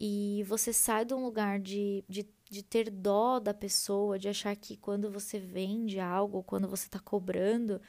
e 0.00 0.42
você 0.46 0.72
sai 0.72 1.04
de 1.04 1.14
um 1.14 1.22
lugar 1.22 1.60
de, 1.60 2.04
de, 2.08 2.26
de 2.50 2.62
ter 2.62 2.90
dó 2.90 3.38
da 3.38 3.54
pessoa, 3.54 4.18
de 4.18 4.28
achar 4.28 4.54
que 4.56 4.76
quando 4.76 5.10
você 5.10 5.38
vende 5.38 6.00
algo, 6.00 6.42
quando 6.42 6.68
você 6.68 6.86
está 6.86 6.98
cobrando, 6.98 7.80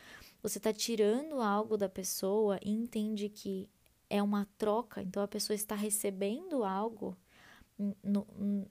você 0.48 0.58
está 0.58 0.72
tirando 0.72 1.42
algo 1.42 1.77
da 1.77 1.89
pessoa 1.89 2.60
e 2.63 2.72
entende 2.72 3.30
que 3.30 3.70
é 4.10 4.22
uma 4.24 4.48
troca, 4.58 5.01
então 5.01 5.22
a 5.22 5.27
pessoa 5.27 5.56
está 5.56 5.75
recebendo 5.75 6.63
algo, 6.63 7.18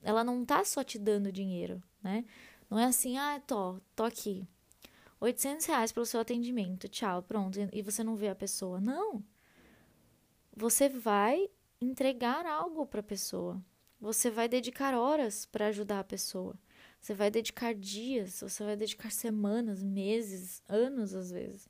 ela 0.03 0.25
não 0.25 0.43
está 0.43 0.65
só 0.65 0.83
te 0.83 0.99
dando 0.99 1.31
dinheiro, 1.31 1.83
né? 2.03 2.25
Não 2.71 2.79
é 2.79 2.85
assim, 2.85 3.19
ah, 3.19 3.41
tô, 3.47 3.79
tô 3.95 4.05
aqui, 4.05 4.47
800 5.21 5.67
reais 5.67 5.93
pelo 5.93 6.07
seu 6.07 6.21
atendimento, 6.21 6.89
tchau, 6.89 7.23
pronto, 7.23 7.59
e 7.73 7.83
você 7.83 8.03
não 8.03 8.17
vê 8.17 8.29
a 8.29 8.35
pessoa. 8.35 8.81
Não. 8.81 9.23
Você 10.57 10.89
vai 10.89 11.51
entregar 11.81 12.47
algo 12.47 12.87
para 12.87 13.01
a 13.01 13.05
pessoa. 13.05 13.63
Você 14.01 14.31
vai 14.31 14.49
dedicar 14.49 14.95
horas 14.95 15.47
para 15.47 15.67
ajudar 15.67 16.01
a 16.01 16.05
pessoa. 16.05 16.55
Você 17.07 17.15
vai 17.15 17.31
dedicar 17.31 17.73
dias, 17.73 18.41
você 18.41 18.65
vai 18.65 18.75
dedicar 18.75 19.13
semanas, 19.13 19.81
meses, 19.81 20.61
anos 20.69 21.15
às 21.15 21.31
vezes, 21.31 21.69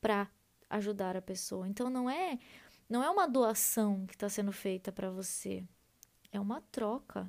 para 0.00 0.30
ajudar 0.70 1.16
a 1.16 1.20
pessoa. 1.20 1.66
Então 1.66 1.90
não 1.90 2.08
é 2.08 2.38
não 2.88 3.02
é 3.02 3.10
uma 3.10 3.26
doação 3.26 4.06
que 4.06 4.14
está 4.14 4.28
sendo 4.28 4.52
feita 4.52 4.92
para 4.92 5.10
você, 5.10 5.64
é 6.30 6.38
uma 6.38 6.60
troca. 6.70 7.28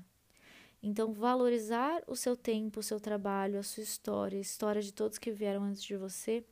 Então 0.83 1.11
valorizar 1.11 2.03
o 2.05 2.15
seu 2.15 2.37
tempo, 2.37 2.81
o 2.81 2.83
seu 2.83 2.99
trabalho, 2.99 3.57
a 3.57 3.63
sua 3.63 3.81
história, 3.81 4.37
a 4.37 4.41
história 4.41 4.79
de 4.83 4.93
todos 4.93 5.17
que 5.17 5.31
vieram 5.31 5.63
antes 5.63 5.81
de 5.81 5.97
você 5.97 6.45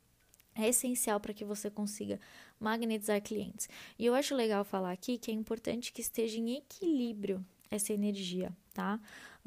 é 0.56 0.68
essencial 0.68 1.20
para 1.20 1.32
que 1.32 1.46
você 1.46 1.70
consiga 1.70 2.20
magnetizar 2.60 3.22
clientes. 3.22 3.70
E 4.00 4.06
eu 4.08 4.16
acho 4.16 4.34
legal 4.34 4.66
falar 4.66 4.94
aqui 4.94 5.20
que 5.20 5.30
é 5.30 5.34
importante 5.36 5.94
que 5.94 6.02
esteja 6.02 6.40
em 6.40 6.56
equilíbrio 6.56 7.46
essa 7.70 7.94
energia, 7.94 8.52
tá? 8.74 9.00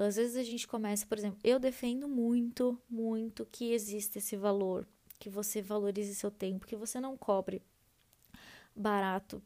Às 0.03 0.17
vezes 0.17 0.37
a 0.37 0.43
gente 0.43 0.67
começa, 0.67 1.07
por 1.07 1.19
exemplo, 1.19 1.39
eu 1.45 1.59
defendo 1.59 2.09
muito, 2.09 2.81
muito 2.89 3.47
que 3.51 3.73
exista 3.73 4.19
esse 4.19 4.37
valor, 4.37 4.87
que 5.19 5.29
você 5.29 5.61
valorize 5.61 6.15
seu 6.15 6.31
tempo, 6.31 6.67
que 6.67 6.77
você 6.77 7.01
não 7.01 7.17
cobre 7.17 7.63
barato, 8.75 9.43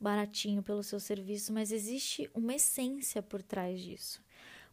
baratinho 0.00 0.62
pelo 0.62 0.82
seu 0.82 0.98
serviço, 0.98 1.52
mas 1.52 1.70
existe 1.70 2.28
uma 2.34 2.54
essência 2.54 3.22
por 3.22 3.42
trás 3.42 3.80
disso. 3.80 4.20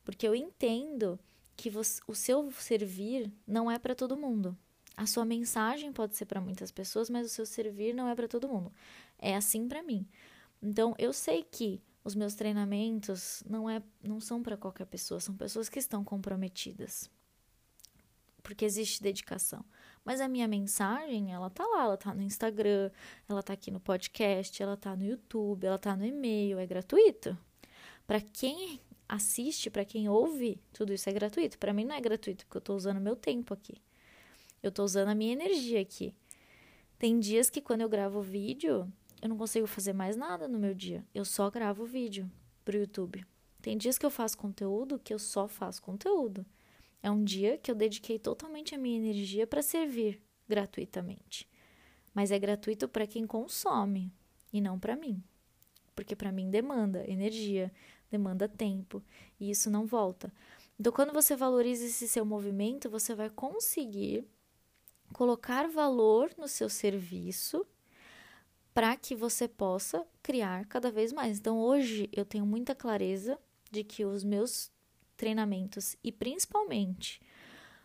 Porque 0.03 0.27
eu 0.27 0.33
entendo 0.33 1.19
que 1.55 1.69
você, 1.69 2.01
o 2.07 2.15
seu 2.15 2.51
servir 2.51 3.31
não 3.45 3.69
é 3.69 3.77
para 3.77 3.93
todo 3.93 4.17
mundo. 4.17 4.57
A 4.97 5.05
sua 5.05 5.23
mensagem 5.23 5.93
pode 5.93 6.15
ser 6.15 6.25
para 6.25 6.41
muitas 6.41 6.71
pessoas, 6.71 7.09
mas 7.09 7.27
o 7.27 7.29
seu 7.29 7.45
servir 7.45 7.93
não 7.93 8.07
é 8.07 8.15
para 8.15 8.27
todo 8.27 8.49
mundo. 8.49 8.73
É 9.17 9.35
assim 9.35 9.67
para 9.67 9.83
mim. 9.83 10.07
Então, 10.61 10.95
eu 10.97 11.13
sei 11.13 11.43
que 11.43 11.81
os 12.09 12.15
meus 12.15 12.33
treinamentos 12.33 13.43
não 13.47 13.69
é 13.69 13.81
não 14.03 14.19
são 14.19 14.41
para 14.41 14.57
qualquer 14.57 14.85
pessoa, 14.85 15.19
são 15.19 15.35
pessoas 15.35 15.69
que 15.69 15.77
estão 15.77 16.03
comprometidas. 16.03 17.09
Porque 18.41 18.65
existe 18.65 19.03
dedicação. 19.03 19.63
Mas 20.03 20.19
a 20.19 20.27
minha 20.27 20.47
mensagem, 20.47 21.31
ela 21.31 21.49
tá 21.51 21.65
lá, 21.67 21.83
ela 21.83 21.97
tá 21.97 22.13
no 22.15 22.23
Instagram, 22.23 22.89
ela 23.27 23.43
tá 23.43 23.53
aqui 23.53 23.69
no 23.69 23.79
podcast, 23.79 24.61
ela 24.63 24.75
tá 24.75 24.95
no 24.95 25.05
YouTube, 25.05 25.65
ela 25.65 25.77
tá 25.77 25.95
no 25.95 26.03
e-mail, 26.03 26.57
é 26.57 26.65
gratuito. 26.65 27.37
Para 28.07 28.19
quem 28.19 28.81
assiste, 29.07 29.69
para 29.69 29.85
quem 29.85 30.09
ouve, 30.09 30.59
tudo 30.73 30.93
isso 30.93 31.07
é 31.09 31.13
gratuito. 31.13 31.59
Para 31.59 31.73
mim 31.73 31.85
não 31.85 31.95
é 31.95 32.01
gratuito, 32.01 32.45
porque 32.45 32.57
eu 32.57 32.61
tô 32.61 32.75
usando 32.75 32.99
meu 32.99 33.15
tempo 33.15 33.53
aqui. 33.53 33.79
Eu 34.63 34.71
tô 34.71 34.83
usando 34.83 35.09
a 35.09 35.15
minha 35.15 35.33
energia 35.33 35.79
aqui. 35.79 36.15
Tem 36.97 37.19
dias 37.19 37.49
que 37.51 37.61
quando 37.61 37.81
eu 37.81 37.89
gravo 37.89 38.19
vídeo, 38.19 38.91
eu 39.21 39.29
não 39.29 39.37
consigo 39.37 39.67
fazer 39.67 39.93
mais 39.93 40.15
nada 40.15 40.47
no 40.47 40.59
meu 40.59 40.73
dia. 40.73 41.05
Eu 41.13 41.25
só 41.25 41.49
gravo 41.49 41.85
vídeo 41.85 42.29
pro 42.63 42.77
YouTube. 42.77 43.25
Tem 43.61 43.77
dias 43.77 43.97
que 43.97 44.05
eu 44.05 44.09
faço 44.09 44.37
conteúdo 44.37 44.99
que 44.99 45.13
eu 45.13 45.19
só 45.19 45.47
faço 45.47 45.81
conteúdo. 45.81 46.45
É 47.01 47.11
um 47.11 47.23
dia 47.23 47.57
que 47.57 47.69
eu 47.69 47.75
dediquei 47.75 48.17
totalmente 48.17 48.73
a 48.73 48.77
minha 48.77 48.97
energia 48.97 49.45
para 49.45 49.61
servir 49.61 50.21
gratuitamente. 50.47 51.47
Mas 52.13 52.31
é 52.31 52.39
gratuito 52.39 52.87
para 52.87 53.07
quem 53.07 53.27
consome 53.27 54.11
e 54.51 54.61
não 54.61 54.79
para 54.79 54.95
mim. 54.95 55.21
Porque 55.95 56.15
para 56.15 56.31
mim 56.31 56.49
demanda 56.49 57.09
energia, 57.09 57.71
demanda 58.09 58.47
tempo 58.47 59.03
e 59.39 59.49
isso 59.49 59.69
não 59.69 59.85
volta. 59.85 60.33
Então, 60.79 60.93
quando 60.93 61.11
você 61.11 61.35
valoriza 61.35 61.85
esse 61.85 62.07
seu 62.07 62.23
movimento, 62.23 62.89
você 62.89 63.13
vai 63.13 63.29
conseguir 63.29 64.25
colocar 65.11 65.67
valor 65.67 66.31
no 66.37 66.47
seu 66.47 66.69
serviço 66.69 67.67
para 68.79 68.95
que 68.95 69.13
você 69.13 69.45
possa 69.45 70.07
criar 70.23 70.65
cada 70.67 70.89
vez 70.89 71.11
mais. 71.11 71.37
Então, 71.37 71.59
hoje 71.59 72.09
eu 72.13 72.23
tenho 72.23 72.45
muita 72.45 72.73
clareza 72.73 73.37
de 73.69 73.83
que 73.83 74.05
os 74.05 74.23
meus 74.23 74.71
treinamentos 75.17 75.97
e 76.01 76.13
principalmente 76.13 77.19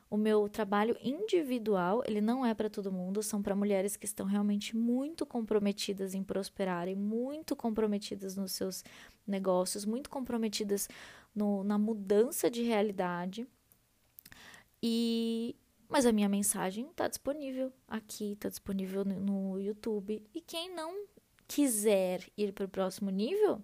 o 0.09 0.17
meu 0.17 0.49
trabalho 0.49 0.97
individual, 1.03 2.05
ele 2.07 2.21
não 2.21 2.47
é 2.47 2.55
para 2.55 2.71
todo 2.71 2.93
mundo, 2.93 3.25
são 3.25 3.43
para 3.43 3.57
mulheres 3.57 3.97
que 3.97 4.07
estão 4.07 4.25
realmente 4.25 4.77
muito 4.77 5.27
comprometidas 5.27 6.15
em 6.15 6.23
prosperar 6.23 6.87
e 6.87 6.95
muito 6.95 7.57
comprometidas 7.57 8.37
nos 8.37 8.53
seus 8.53 8.85
negócios, 9.27 9.85
muito 9.85 10.09
comprometidas 10.09 10.89
no, 11.35 11.65
na 11.65 11.77
mudança 11.77 12.49
de 12.49 12.63
realidade. 12.63 13.49
E 14.81 15.57
mas 15.95 16.07
a 16.07 16.11
minha 16.11 16.29
mensagem 16.29 16.89
está 16.89 17.07
disponível 17.07 17.73
aqui, 17.87 18.33
está 18.33 18.49
disponível 18.49 19.05
no 19.05 19.61
YouTube. 19.61 20.29
E 20.35 20.41
quem 20.41 20.75
não 20.75 21.07
quiser 21.47 22.29
ir 22.37 22.53
para 22.53 22.65
o 22.65 22.69
próximo 22.69 23.11
nível, 23.11 23.63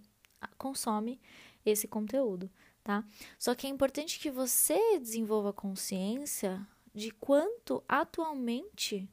consome 0.56 1.20
esse 1.66 1.88
conteúdo, 1.88 2.48
tá? 2.84 3.04
Só 3.36 3.52
que 3.56 3.66
é 3.66 3.70
importante 3.70 4.20
que 4.20 4.30
você 4.30 4.78
desenvolva 5.00 5.52
consciência 5.52 6.64
de 6.94 7.10
quanto 7.10 7.82
atualmente 7.88 9.10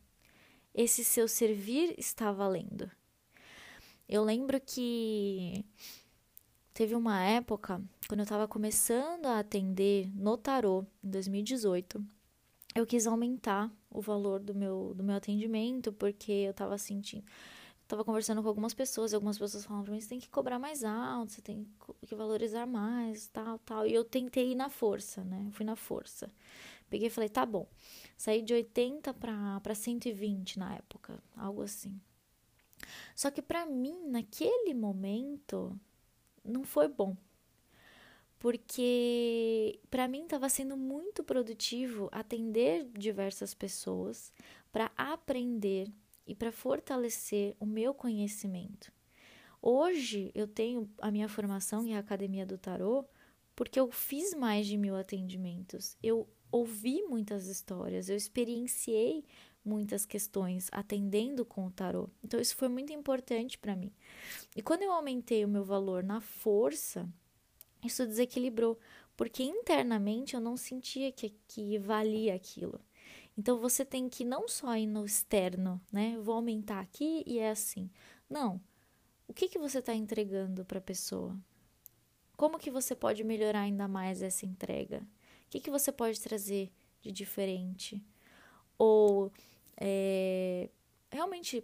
esse 0.71 1.03
seu 1.03 1.27
servir 1.27 1.95
está 1.97 2.31
valendo. 2.31 2.87
Eu 4.07 4.23
lembro 4.23 4.61
que 4.61 5.65
teve 6.71 6.93
uma 6.93 7.23
época, 7.23 7.81
quando 8.07 8.19
eu 8.19 8.25
estava 8.25 8.47
começando 8.47 9.25
a 9.25 9.39
atender 9.39 10.07
no 10.13 10.37
tarô, 10.37 10.85
em 11.03 11.09
2018, 11.09 12.05
eu 12.77 12.85
quis 12.85 13.07
aumentar 13.07 13.71
o 13.89 14.01
valor 14.01 14.39
do 14.39 14.53
meu, 14.53 14.93
do 14.95 15.03
meu 15.03 15.15
atendimento, 15.15 15.91
porque 15.91 16.31
eu 16.31 16.53
tava 16.53 16.77
sentindo. 16.77 17.25
tava 17.87 18.03
conversando 18.03 18.41
com 18.43 18.47
algumas 18.47 18.73
pessoas, 18.73 19.11
e 19.11 19.15
algumas 19.15 19.37
pessoas 19.37 19.65
falavam 19.65 19.85
pra 19.85 19.93
mim: 19.93 20.01
você 20.01 20.09
tem 20.09 20.19
que 20.19 20.29
cobrar 20.29 20.59
mais 20.59 20.83
alto, 20.83 21.31
você 21.31 21.41
tem 21.41 21.67
que 22.05 22.15
valorizar 22.15 22.67
mais, 22.67 23.27
tal, 23.29 23.59
tal. 23.59 23.87
E 23.87 23.93
eu 23.93 24.03
tentei 24.05 24.51
ir 24.51 24.55
na 24.55 24.69
força, 24.69 25.23
né? 25.23 25.43
Eu 25.47 25.51
fui 25.51 25.65
na 25.65 25.75
força. 25.75 26.31
Peguei 26.89 27.07
e 27.07 27.11
falei: 27.11 27.29
tá 27.29 27.45
bom. 27.45 27.67
Saí 28.17 28.41
de 28.43 28.53
80 28.53 29.13
pra, 29.13 29.59
pra 29.61 29.75
120 29.75 30.59
na 30.59 30.75
época, 30.75 31.21
algo 31.35 31.63
assim. 31.63 31.99
Só 33.15 33.31
que 33.31 33.41
para 33.41 33.65
mim, 33.65 34.07
naquele 34.07 34.73
momento, 34.75 35.79
não 36.43 36.63
foi 36.63 36.87
bom. 36.87 37.17
Porque 38.39 39.79
para 39.89 40.07
mim 40.07 40.23
estava 40.23 40.47
sendo 40.49 40.77
muito 40.77 41.23
produtivo 41.23 42.09
atender 42.11 42.87
diversas 42.97 43.53
pessoas 43.53 44.31
para 44.71 44.91
aprender 44.95 45.91
e 46.25 46.35
para 46.35 46.51
fortalecer 46.51 47.55
o 47.59 47.65
meu 47.65 47.93
conhecimento. 47.93 48.91
Hoje 49.61 50.31
eu 50.35 50.47
tenho 50.47 50.89
a 51.01 51.09
minha 51.09 51.27
formação 51.27 51.85
em 51.85 51.97
Academia 51.97 52.45
do 52.45 52.57
Tarô 52.57 53.05
porque 53.55 53.79
eu 53.79 53.91
fiz 53.91 54.35
mais 54.35 54.67
de 54.67 54.77
mil 54.77 54.95
atendimentos, 54.95 55.97
eu 56.03 56.27
ouvi 56.51 57.01
muitas 57.03 57.47
histórias, 57.47 58.07
eu 58.07 58.15
experienciei 58.15 59.25
muitas 59.65 60.05
questões 60.05 60.69
atendendo 60.71 61.43
com 61.43 61.65
o 61.65 61.71
tarô. 61.71 62.09
Então 62.23 62.39
isso 62.39 62.55
foi 62.55 62.69
muito 62.69 62.93
importante 62.93 63.57
para 63.57 63.75
mim. 63.75 63.91
E 64.55 64.61
quando 64.61 64.83
eu 64.83 64.91
aumentei 64.91 65.43
o 65.43 65.47
meu 65.47 65.63
valor 65.63 66.03
na 66.03 66.21
força, 66.21 67.09
isso 67.83 68.05
desequilibrou, 68.05 68.79
porque 69.15 69.43
internamente 69.43 70.35
eu 70.35 70.41
não 70.41 70.57
sentia 70.57 71.11
que, 71.11 71.33
que 71.47 71.77
valia 71.77 72.35
aquilo. 72.35 72.79
Então 73.37 73.59
você 73.59 73.85
tem 73.85 74.09
que 74.09 74.25
não 74.25 74.47
só 74.47 74.75
ir 74.75 74.87
no 74.87 75.05
externo, 75.05 75.79
né? 75.91 76.17
Vou 76.19 76.35
aumentar 76.35 76.79
aqui 76.79 77.23
e 77.25 77.37
é 77.37 77.51
assim. 77.51 77.89
Não. 78.29 78.59
O 79.27 79.33
que, 79.33 79.47
que 79.47 79.59
você 79.59 79.79
está 79.79 79.93
entregando 79.93 80.65
para 80.65 80.79
a 80.79 80.81
pessoa? 80.81 81.37
Como 82.35 82.57
que 82.57 82.71
você 82.71 82.95
pode 82.95 83.23
melhorar 83.23 83.61
ainda 83.61 83.87
mais 83.87 84.21
essa 84.21 84.45
entrega? 84.45 84.99
O 85.45 85.49
que, 85.49 85.59
que 85.59 85.69
você 85.69 85.91
pode 85.91 86.19
trazer 86.19 86.71
de 87.01 87.11
diferente? 87.11 88.03
Ou 88.77 89.31
é, 89.75 90.69
realmente 91.11 91.63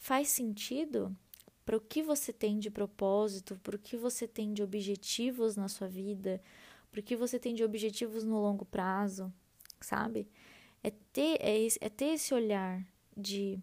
faz 0.00 0.28
sentido 0.28 1.16
para 1.70 1.76
o 1.76 1.80
que 1.80 2.02
você 2.02 2.32
tem 2.32 2.58
de 2.58 2.68
propósito, 2.68 3.54
para 3.62 3.76
o 3.76 3.78
que 3.78 3.96
você 3.96 4.26
tem 4.26 4.52
de 4.52 4.60
objetivos 4.60 5.54
na 5.54 5.68
sua 5.68 5.86
vida, 5.86 6.42
para 6.90 6.98
o 6.98 7.02
que 7.02 7.14
você 7.14 7.38
tem 7.38 7.54
de 7.54 7.62
objetivos 7.62 8.24
no 8.24 8.40
longo 8.40 8.64
prazo, 8.64 9.32
sabe? 9.80 10.28
É 10.82 10.90
ter, 10.90 11.38
é, 11.40 11.64
é 11.80 11.88
ter 11.88 12.06
esse 12.06 12.34
olhar 12.34 12.84
de 13.16 13.62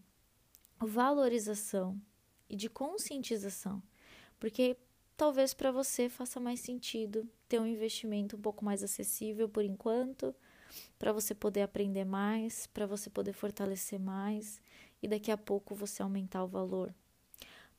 valorização 0.79 2.01
e 2.49 2.55
de 2.55 2.69
conscientização, 2.69 3.83
porque 4.39 4.77
talvez 5.17 5.53
para 5.53 5.69
você 5.69 6.07
faça 6.07 6.39
mais 6.39 6.61
sentido 6.61 7.27
ter 7.49 7.59
um 7.59 7.67
investimento 7.67 8.37
um 8.37 8.41
pouco 8.41 8.63
mais 8.63 8.83
acessível 8.83 9.49
por 9.49 9.65
enquanto, 9.65 10.33
para 10.97 11.11
você 11.11 11.35
poder 11.35 11.63
aprender 11.63 12.05
mais, 12.05 12.67
para 12.67 12.85
você 12.85 13.09
poder 13.09 13.33
fortalecer 13.33 13.99
mais 13.99 14.61
e 15.03 15.09
daqui 15.09 15.29
a 15.29 15.37
pouco 15.37 15.75
você 15.75 16.01
aumentar 16.01 16.45
o 16.45 16.47
valor. 16.47 16.95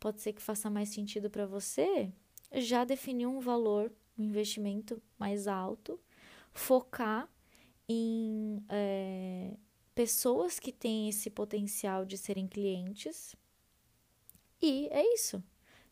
Pode 0.01 0.21
ser 0.21 0.33
que 0.33 0.43
faça 0.43 0.71
mais 0.71 0.91
sentido 0.91 1.29
para 1.29 1.47
você 1.47 2.13
já 2.53 2.85
definir 2.85 3.27
um 3.27 3.41
valor, 3.41 3.93
um 4.19 4.23
investimento 4.23 5.03
mais 5.19 5.47
alto, 5.47 6.01
focar 6.53 7.29
em 7.89 8.63
é, 8.69 9.57
pessoas 9.95 10.61
que 10.61 10.73
têm 10.73 11.09
esse 11.09 11.31
potencial 11.31 12.05
de 12.05 12.17
serem 12.17 12.47
clientes. 12.47 13.35
E 14.61 14.89
é 14.91 15.15
isso. 15.15 15.43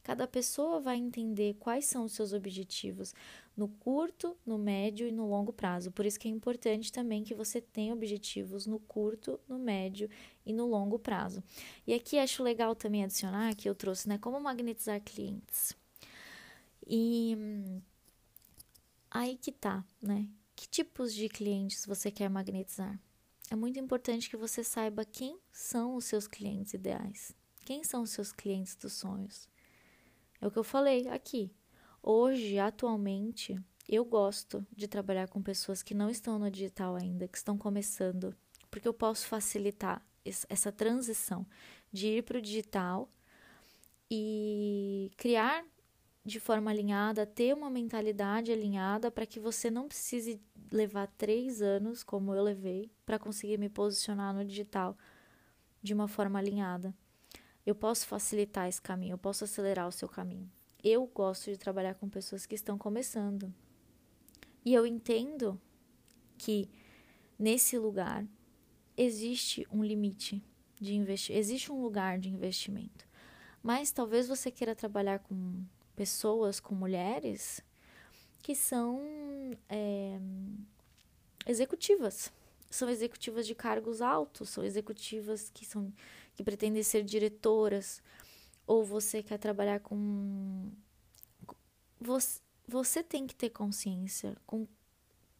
Cada 0.07 0.29
pessoa 0.29 0.79
vai 0.79 0.97
entender 0.97 1.55
quais 1.59 1.87
são 1.87 2.05
os 2.05 2.13
seus 2.13 2.33
objetivos 2.33 3.13
no 3.57 3.67
curto, 3.67 4.37
no 4.47 4.57
médio 4.57 5.09
e 5.09 5.11
no 5.11 5.29
longo 5.29 5.53
prazo. 5.53 5.91
Por 5.91 6.07
isso 6.07 6.21
que 6.21 6.29
é 6.29 6.31
importante 6.31 6.93
também 6.93 7.25
que 7.25 7.35
você 7.35 7.61
tenha 7.61 7.93
objetivos 7.93 8.67
no 8.67 8.79
curto, 8.79 9.41
no 9.49 9.59
médio 9.59 10.09
e 10.47 10.53
no 10.53 10.67
longo 10.67 10.99
prazo. 10.99 11.43
E 11.87 11.93
aqui 11.93 12.19
acho 12.19 12.43
legal 12.43 12.75
também 12.75 13.05
adicionar 13.05 13.55
que 13.57 13.69
eu 13.69 13.75
trouxe, 13.75 14.09
né, 14.09 14.17
como 14.17 14.41
magnetizar 14.41 15.01
clientes. 15.03 15.77
E 16.87 17.37
aí 19.11 19.37
que 19.37 19.51
tá, 19.51 19.85
né? 20.01 20.29
Que 20.55 20.69
tipos 20.69 21.13
de 21.13 21.29
clientes 21.29 21.85
você 21.85 22.11
quer 22.11 22.31
magnetizar? 22.31 22.99
É 23.51 23.57
muito 23.57 23.79
importante 23.79 24.31
que 24.31 24.37
você 24.37 24.65
saiba 24.65 25.05
quem 25.05 25.39
são 25.53 25.97
os 25.97 26.05
seus 26.05 26.27
clientes 26.27 26.73
ideais. 26.73 27.33
Quem 27.65 27.83
são 27.83 28.03
os 28.03 28.11
seus 28.11 28.33
clientes 28.33 28.77
dos 28.77 28.93
sonhos? 28.93 29.49
É 30.41 30.47
o 30.47 30.51
que 30.51 30.59
eu 30.59 30.65
falei 30.65 31.09
aqui. 31.09 31.51
Hoje, 32.03 32.59
atualmente, 32.59 33.61
eu 33.89 34.05
gosto 34.05 34.65
de 34.75 34.87
trabalhar 34.87 35.29
com 35.29 35.43
pessoas 35.43 35.83
que 35.83 35.95
não 35.95 36.09
estão 36.09 36.39
no 36.39 36.51
digital 36.51 36.95
ainda, 36.95 37.27
que 37.27 37.37
estão 37.37 37.59
começando, 37.59 38.35
porque 38.71 38.87
eu 38.87 38.95
posso 38.95 39.27
facilitar 39.27 40.05
essa 40.49 40.73
transição 40.73 41.47
de 41.93 42.09
ir 42.09 42.23
para 42.23 42.39
o 42.39 42.43
digital 42.43 43.09
e 44.11 45.11
criar 45.17 45.65
de 46.25 46.41
forma 46.41 46.73
alinhada, 46.73 47.25
ter 47.25 47.55
uma 47.55 47.71
mentalidade 47.71 48.51
alinhada 48.51 49.11
para 49.13 49.25
que 49.25 49.39
você 49.39 49.71
não 49.71 49.87
precise 49.87 50.41
levar 50.73 51.07
três 51.17 51.63
anos, 51.63 52.03
como 52.03 52.35
eu 52.35 52.43
levei, 52.43 52.91
para 53.05 53.19
conseguir 53.19 53.59
me 53.59 53.69
posicionar 53.69 54.35
no 54.35 54.45
digital 54.45 54.99
de 55.81 55.95
uma 55.95 56.09
forma 56.09 56.39
alinhada. 56.39 56.93
Eu 57.65 57.77
posso 57.77 58.07
facilitar 58.07 58.69
esse 58.69 58.83
caminho, 58.83 59.15
eu 59.15 59.19
posso 59.19 59.45
acelerar 59.45 59.87
o 59.87 59.93
seu 59.93 60.09
caminho. 60.09 60.51
Eu 60.83 61.07
gosto 61.07 61.51
de 61.51 61.57
trabalhar 61.57 61.95
com 61.95 62.09
pessoas 62.09 62.45
que 62.45 62.57
estão 62.57 62.77
começando. 62.77 63.55
E 64.65 64.75
eu 64.75 64.85
entendo 64.85 65.61
que 66.37 66.69
nesse 67.39 67.79
lugar 67.79 68.27
existe 68.97 69.67
um 69.71 69.83
limite 69.83 70.43
de 70.81 70.95
investimento, 70.95 71.41
existe 71.41 71.73
um 71.73 71.83
lugar 71.83 72.19
de 72.19 72.29
investimento. 72.29 73.07
Mas 73.63 73.91
talvez 73.91 74.29
você 74.29 74.51
queira 74.51 74.75
trabalhar 74.75 75.19
com 75.19 75.65
pessoas, 75.95 76.61
com 76.61 76.75
mulheres 76.75 77.61
que 78.43 78.55
são 78.55 79.01
é, 79.69 80.19
executivas, 81.47 82.33
são 82.71 82.89
executivas 82.89 83.47
de 83.47 83.55
cargos 83.55 84.01
altos, 84.01 84.51
são 84.51 84.63
executivas 84.63 85.51
que 85.51 85.65
são 85.65 85.93
que 86.37 86.45
pretendem 86.45 86.83
ser 86.83 87.03
diretoras, 87.03 88.03
ou 88.67 88.85
você 88.85 89.23
quer 89.23 89.39
trabalhar 89.39 89.81
com. 89.81 90.71
Você, 91.99 92.41
você 92.69 93.03
tem 93.03 93.27
que 93.27 93.35
ter 93.35 93.51
consciência 93.51 94.37
com 94.47 94.69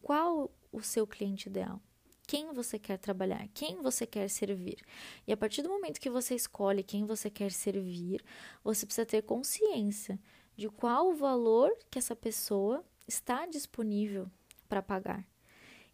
qual 0.01 0.51
o 0.71 0.81
seu 0.81 1.05
cliente 1.05 1.47
ideal. 1.49 1.79
Quem 2.27 2.51
você 2.51 2.77
quer 2.77 2.97
trabalhar, 2.97 3.47
quem 3.53 3.81
você 3.81 4.05
quer 4.05 4.29
servir. 4.29 4.77
E 5.25 5.31
a 5.31 5.37
partir 5.37 5.61
do 5.61 5.69
momento 5.69 5.99
que 5.99 6.09
você 6.09 6.35
escolhe 6.35 6.83
quem 6.83 7.05
você 7.05 7.29
quer 7.29 7.51
servir, 7.51 8.21
você 8.61 8.85
precisa 8.85 9.05
ter 9.05 9.21
consciência 9.23 10.19
de 10.57 10.67
qual 10.67 11.09
o 11.09 11.15
valor 11.15 11.71
que 11.89 11.97
essa 11.97 12.15
pessoa 12.15 12.83
está 13.07 13.45
disponível 13.45 14.29
para 14.67 14.81
pagar. 14.83 15.25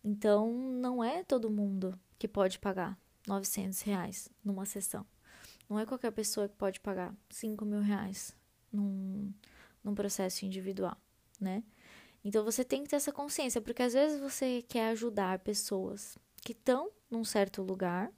Então, 0.03 0.51
não 0.51 1.03
é 1.03 1.23
todo 1.23 1.51
mundo 1.51 1.97
que 2.17 2.27
pode 2.27 2.57
pagar 2.57 2.97
900 3.27 3.81
reais 3.81 4.29
numa 4.43 4.65
sessão. 4.65 5.05
Não 5.69 5.79
é 5.79 5.85
qualquer 5.85 6.11
pessoa 6.11 6.49
que 6.49 6.55
pode 6.55 6.79
pagar 6.79 7.15
5 7.29 7.63
mil 7.63 7.81
reais 7.81 8.35
num, 8.71 9.31
num 9.83 9.93
processo 9.93 10.45
individual, 10.45 10.97
né? 11.39 11.63
Então 12.23 12.43
você 12.43 12.63
tem 12.63 12.83
que 12.83 12.89
ter 12.89 12.95
essa 12.95 13.11
consciência, 13.11 13.61
porque 13.61 13.83
às 13.83 13.93
vezes 13.93 14.19
você 14.19 14.63
quer 14.67 14.89
ajudar 14.89 15.39
pessoas 15.39 16.17
que 16.43 16.51
estão 16.51 16.91
num 17.09 17.23
certo 17.23 17.61
lugar 17.61 18.11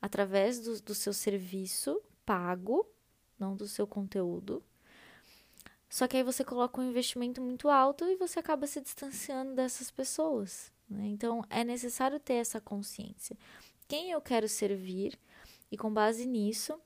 através 0.00 0.60
do, 0.60 0.80
do 0.80 0.94
seu 0.94 1.12
serviço 1.12 2.00
pago, 2.24 2.86
não 3.38 3.56
do 3.56 3.66
seu 3.66 3.86
conteúdo. 3.86 4.62
Só 5.88 6.06
que 6.06 6.16
aí 6.16 6.22
você 6.22 6.44
coloca 6.44 6.80
um 6.80 6.88
investimento 6.88 7.40
muito 7.40 7.68
alto 7.68 8.04
e 8.04 8.16
você 8.16 8.38
acaba 8.38 8.66
se 8.66 8.80
distanciando 8.80 9.54
dessas 9.54 9.90
pessoas. 9.90 10.70
Né? 10.88 11.06
Então 11.06 11.44
é 11.48 11.64
necessário 11.64 12.20
ter 12.20 12.34
essa 12.34 12.60
consciência. 12.60 13.36
Quem 13.86 14.10
eu 14.10 14.20
quero 14.20 14.48
servir 14.48 15.18
e 15.70 15.76
com 15.76 15.92
base 15.92 16.26
nisso, 16.26 16.78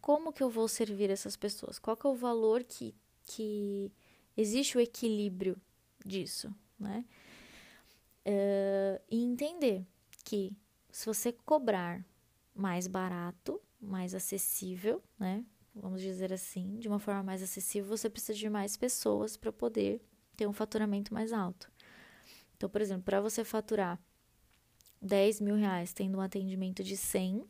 como 0.00 0.32
que 0.32 0.42
eu 0.42 0.50
vou 0.50 0.68
servir 0.68 1.10
essas 1.10 1.36
pessoas? 1.36 1.78
Qual 1.78 1.96
que 1.96 2.06
é 2.06 2.10
o 2.10 2.14
valor 2.14 2.62
que, 2.64 2.94
que 3.24 3.90
existe 4.36 4.76
o 4.76 4.80
equilíbrio 4.80 5.56
disso, 6.04 6.54
né? 6.78 7.04
Uh, 8.26 9.00
e 9.10 9.24
entender 9.24 9.86
que 10.28 10.54
se 10.90 11.06
você 11.06 11.32
cobrar 11.32 12.04
mais 12.54 12.86
barato, 12.86 13.58
mais 13.80 14.14
acessível, 14.14 15.02
né? 15.18 15.42
Vamos 15.74 16.02
dizer 16.02 16.34
assim, 16.34 16.78
de 16.78 16.86
uma 16.86 16.98
forma 16.98 17.22
mais 17.22 17.42
acessível, 17.42 17.88
você 17.88 18.10
precisa 18.10 18.36
de 18.36 18.50
mais 18.50 18.76
pessoas 18.76 19.38
para 19.38 19.50
poder 19.50 20.02
ter 20.36 20.46
um 20.46 20.52
faturamento 20.52 21.14
mais 21.14 21.32
alto. 21.32 21.72
Então, 22.54 22.68
por 22.68 22.82
exemplo, 22.82 23.04
para 23.04 23.22
você 23.22 23.42
faturar 23.42 23.98
10 25.00 25.40
mil 25.40 25.54
reais 25.54 25.94
tendo 25.94 26.18
um 26.18 26.20
atendimento 26.20 26.84
de 26.84 26.96
100, 26.96 27.48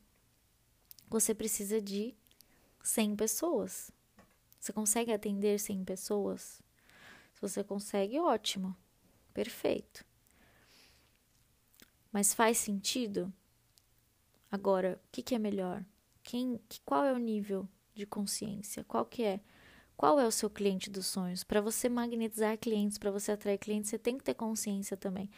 você 1.08 1.34
precisa 1.34 1.80
de 1.80 2.14
100 2.80 3.16
pessoas. 3.16 3.90
Você 4.60 4.72
consegue 4.72 5.12
atender 5.12 5.58
100 5.58 5.84
pessoas? 5.84 6.62
Se 7.34 7.40
você 7.40 7.64
consegue, 7.64 8.20
ótimo, 8.20 8.76
perfeito. 9.34 10.06
Mas 12.12 12.34
faz 12.34 12.58
sentido? 12.58 13.32
Agora, 14.50 15.00
o 15.04 15.08
que, 15.12 15.22
que 15.22 15.34
é 15.34 15.38
melhor? 15.38 15.84
Quem, 16.22 16.60
qual 16.84 17.04
é 17.04 17.12
o 17.12 17.18
nível 17.18 17.68
de 17.94 18.06
consciência? 18.06 18.84
Qual 18.84 19.04
que 19.04 19.22
é? 19.22 19.40
Qual 19.96 20.20
é 20.20 20.26
o 20.26 20.30
seu 20.30 20.48
cliente 20.48 20.88
dos 20.88 21.06
sonhos? 21.06 21.42
Para 21.42 21.60
você 21.60 21.88
magnetizar 21.88 22.56
clientes, 22.56 22.98
para 22.98 23.10
você 23.10 23.32
atrair 23.32 23.58
clientes, 23.58 23.90
você 23.90 23.98
tem 23.98 24.16
que 24.16 24.24
ter 24.24 24.34
consciência 24.34 24.96
também. 24.96 25.28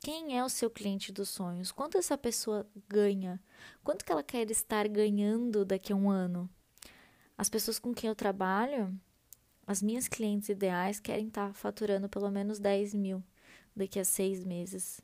Quem 0.00 0.38
é 0.38 0.44
o 0.44 0.48
seu 0.48 0.70
cliente 0.70 1.10
dos 1.10 1.30
sonhos? 1.30 1.72
Quanto 1.72 1.98
essa 1.98 2.16
pessoa 2.16 2.66
ganha? 2.88 3.42
Quanto 3.82 4.04
que 4.04 4.12
ela 4.12 4.22
quer 4.22 4.50
estar 4.50 4.86
ganhando 4.86 5.64
daqui 5.64 5.92
a 5.92 5.96
um 5.96 6.10
ano? 6.10 6.48
As 7.36 7.48
pessoas 7.48 7.78
com 7.78 7.92
quem 7.92 8.08
eu 8.08 8.14
trabalho, 8.14 8.94
as 9.66 9.82
minhas 9.82 10.06
clientes 10.06 10.48
ideais, 10.48 11.00
querem 11.00 11.28
estar 11.28 11.52
faturando 11.54 12.08
pelo 12.08 12.30
menos 12.30 12.58
10 12.58 12.94
mil 12.94 13.22
daqui 13.74 13.98
a 13.98 14.04
seis 14.04 14.44
meses. 14.44 15.00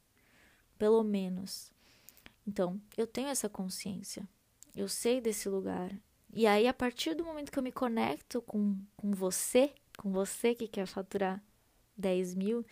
Pelo 0.80 1.04
menos. 1.04 1.70
Então, 2.46 2.80
eu 2.96 3.06
tenho 3.06 3.28
essa 3.28 3.50
consciência. 3.50 4.26
Eu 4.74 4.88
sei 4.88 5.20
desse 5.20 5.46
lugar. 5.46 5.92
E 6.32 6.46
aí, 6.46 6.66
a 6.66 6.72
partir 6.72 7.14
do 7.14 7.22
momento 7.22 7.52
que 7.52 7.58
eu 7.58 7.62
me 7.62 7.70
conecto 7.70 8.40
com, 8.40 8.78
com 8.96 9.10
você, 9.10 9.74
com 9.98 10.10
você 10.10 10.54
que 10.54 10.66
quer 10.66 10.86
faturar 10.86 11.44
10 11.98 12.34
mil 12.34 12.64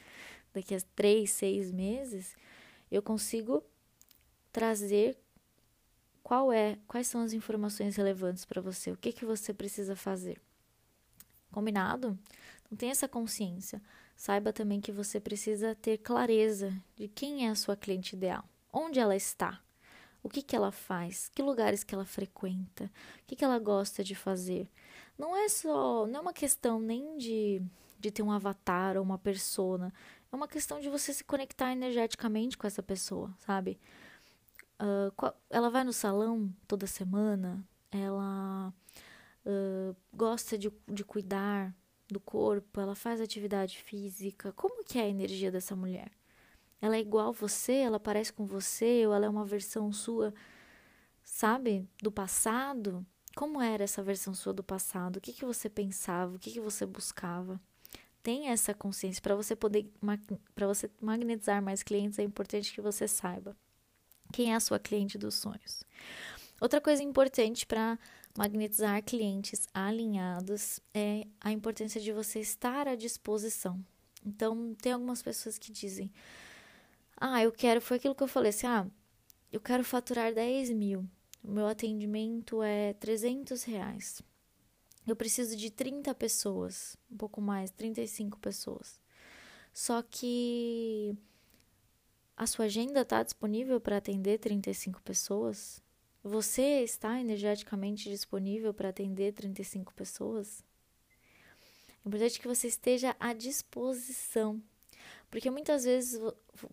daqui 0.54 0.74
a 0.74 0.80
3, 0.96 1.30
6 1.30 1.70
meses, 1.70 2.34
eu 2.90 3.02
consigo 3.02 3.62
trazer 4.50 5.18
qual 6.22 6.50
é, 6.50 6.78
quais 6.88 7.08
são 7.08 7.20
as 7.20 7.34
informações 7.34 7.94
relevantes 7.94 8.46
para 8.46 8.62
você, 8.62 8.90
o 8.90 8.96
que, 8.96 9.12
que 9.12 9.26
você 9.26 9.52
precisa 9.52 9.94
fazer. 9.94 10.40
Combinado? 11.52 12.18
Não 12.70 12.78
tem 12.78 12.88
essa 12.88 13.06
consciência. 13.06 13.82
Saiba 14.18 14.52
também 14.52 14.80
que 14.80 14.90
você 14.90 15.20
precisa 15.20 15.76
ter 15.76 15.98
clareza 15.98 16.76
de 16.96 17.06
quem 17.06 17.46
é 17.46 17.50
a 17.50 17.54
sua 17.54 17.76
cliente 17.76 18.16
ideal, 18.16 18.44
onde 18.72 18.98
ela 18.98 19.14
está, 19.14 19.62
o 20.24 20.28
que, 20.28 20.42
que 20.42 20.56
ela 20.56 20.72
faz, 20.72 21.30
que 21.32 21.40
lugares 21.40 21.84
que 21.84 21.94
ela 21.94 22.04
frequenta, 22.04 22.86
o 23.22 23.26
que, 23.28 23.36
que 23.36 23.44
ela 23.44 23.60
gosta 23.60 24.02
de 24.02 24.16
fazer. 24.16 24.68
Não 25.16 25.36
é 25.36 25.48
só, 25.48 26.04
não 26.08 26.18
é 26.18 26.20
uma 26.20 26.32
questão 26.32 26.80
nem 26.80 27.16
de, 27.16 27.62
de 28.00 28.10
ter 28.10 28.24
um 28.24 28.32
avatar 28.32 28.96
ou 28.96 29.04
uma 29.04 29.18
persona, 29.18 29.94
é 30.32 30.34
uma 30.34 30.48
questão 30.48 30.80
de 30.80 30.88
você 30.88 31.14
se 31.14 31.22
conectar 31.22 31.70
energeticamente 31.70 32.58
com 32.58 32.66
essa 32.66 32.82
pessoa, 32.82 33.32
sabe? 33.38 33.78
Uh, 34.80 35.12
qual, 35.14 35.32
ela 35.48 35.70
vai 35.70 35.84
no 35.84 35.92
salão 35.92 36.52
toda 36.66 36.88
semana, 36.88 37.64
ela 37.92 38.74
uh, 39.46 39.96
gosta 40.12 40.58
de, 40.58 40.72
de 40.88 41.04
cuidar 41.04 41.72
do 42.08 42.20
corpo, 42.20 42.80
ela 42.80 42.94
faz 42.94 43.20
atividade 43.20 43.78
física. 43.78 44.52
Como 44.52 44.84
que 44.84 44.98
é 44.98 45.02
a 45.02 45.08
energia 45.08 45.50
dessa 45.50 45.76
mulher? 45.76 46.10
Ela 46.80 46.96
é 46.96 47.00
igual 47.00 47.32
você? 47.32 47.74
Ela 47.74 48.00
parece 48.00 48.32
com 48.32 48.46
você? 48.46 49.06
Ou 49.06 49.14
ela 49.14 49.26
é 49.26 49.28
uma 49.28 49.44
versão 49.44 49.92
sua, 49.92 50.32
sabe, 51.22 51.86
do 52.02 52.10
passado? 52.10 53.04
Como 53.36 53.60
era 53.60 53.84
essa 53.84 54.02
versão 54.02 54.34
sua 54.34 54.52
do 54.52 54.62
passado? 54.62 55.16
O 55.16 55.20
que, 55.20 55.32
que 55.32 55.44
você 55.44 55.68
pensava? 55.68 56.36
O 56.36 56.38
que, 56.38 56.50
que 56.50 56.60
você 56.60 56.86
buscava? 56.86 57.60
Tenha 58.22 58.52
essa 58.52 58.74
consciência 58.74 59.22
para 59.22 59.34
você 59.34 59.54
poder 59.54 59.90
para 60.54 60.66
você 60.66 60.90
magnetizar 61.00 61.62
mais 61.62 61.82
clientes 61.82 62.18
é 62.18 62.22
importante 62.22 62.72
que 62.72 62.80
você 62.80 63.06
saiba 63.06 63.56
quem 64.32 64.52
é 64.52 64.56
a 64.56 64.60
sua 64.60 64.78
cliente 64.78 65.16
dos 65.16 65.34
sonhos. 65.34 65.82
Outra 66.60 66.80
coisa 66.80 67.02
importante 67.02 67.66
para 67.66 67.98
magnetizar 68.36 69.02
clientes 69.02 69.66
alinhados 69.72 70.80
é 70.94 71.26
a 71.40 71.52
importância 71.52 72.00
de 72.00 72.12
você 72.12 72.40
estar 72.40 72.88
à 72.88 72.94
disposição. 72.94 73.84
Então, 74.24 74.74
tem 74.74 74.92
algumas 74.92 75.22
pessoas 75.22 75.58
que 75.58 75.72
dizem: 75.72 76.10
ah, 77.16 77.42
eu 77.42 77.52
quero, 77.52 77.80
foi 77.80 77.96
aquilo 77.96 78.14
que 78.14 78.22
eu 78.22 78.28
falei 78.28 78.50
assim, 78.50 78.66
ah, 78.66 78.86
eu 79.52 79.60
quero 79.60 79.82
faturar 79.84 80.32
10 80.32 80.70
mil, 80.70 81.08
o 81.42 81.50
meu 81.50 81.66
atendimento 81.66 82.62
é 82.62 82.92
300 82.94 83.62
reais. 83.64 84.22
Eu 85.06 85.16
preciso 85.16 85.56
de 85.56 85.70
30 85.70 86.14
pessoas, 86.14 86.96
um 87.10 87.16
pouco 87.16 87.40
mais, 87.40 87.70
35 87.70 88.38
pessoas. 88.38 89.00
Só 89.72 90.02
que 90.02 91.16
a 92.36 92.46
sua 92.46 92.66
agenda 92.66 93.00
está 93.00 93.22
disponível 93.22 93.80
para 93.80 93.96
atender 93.96 94.38
35 94.38 95.02
pessoas? 95.02 95.82
Você 96.28 96.82
está 96.82 97.20
energeticamente 97.20 98.08
disponível 98.08 98.72
para 98.74 98.90
atender 98.90 99.32
35 99.32 99.94
pessoas? 99.94 100.62
É 102.04 102.08
importante 102.08 102.40
que 102.40 102.48
você 102.48 102.68
esteja 102.68 103.16
à 103.18 103.32
disposição 103.32 104.62
porque 105.30 105.50
muitas 105.50 105.84
vezes, 105.84 106.20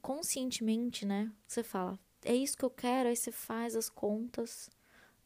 conscientemente, 0.01 1.05
né, 1.05 1.31
você 1.45 1.63
fala, 1.63 1.99
é 2.23 2.33
isso 2.33 2.57
que 2.57 2.63
eu 2.63 2.69
quero, 2.69 3.09
aí 3.09 3.15
você 3.15 3.31
faz 3.31 3.75
as 3.75 3.89
contas. 3.89 4.69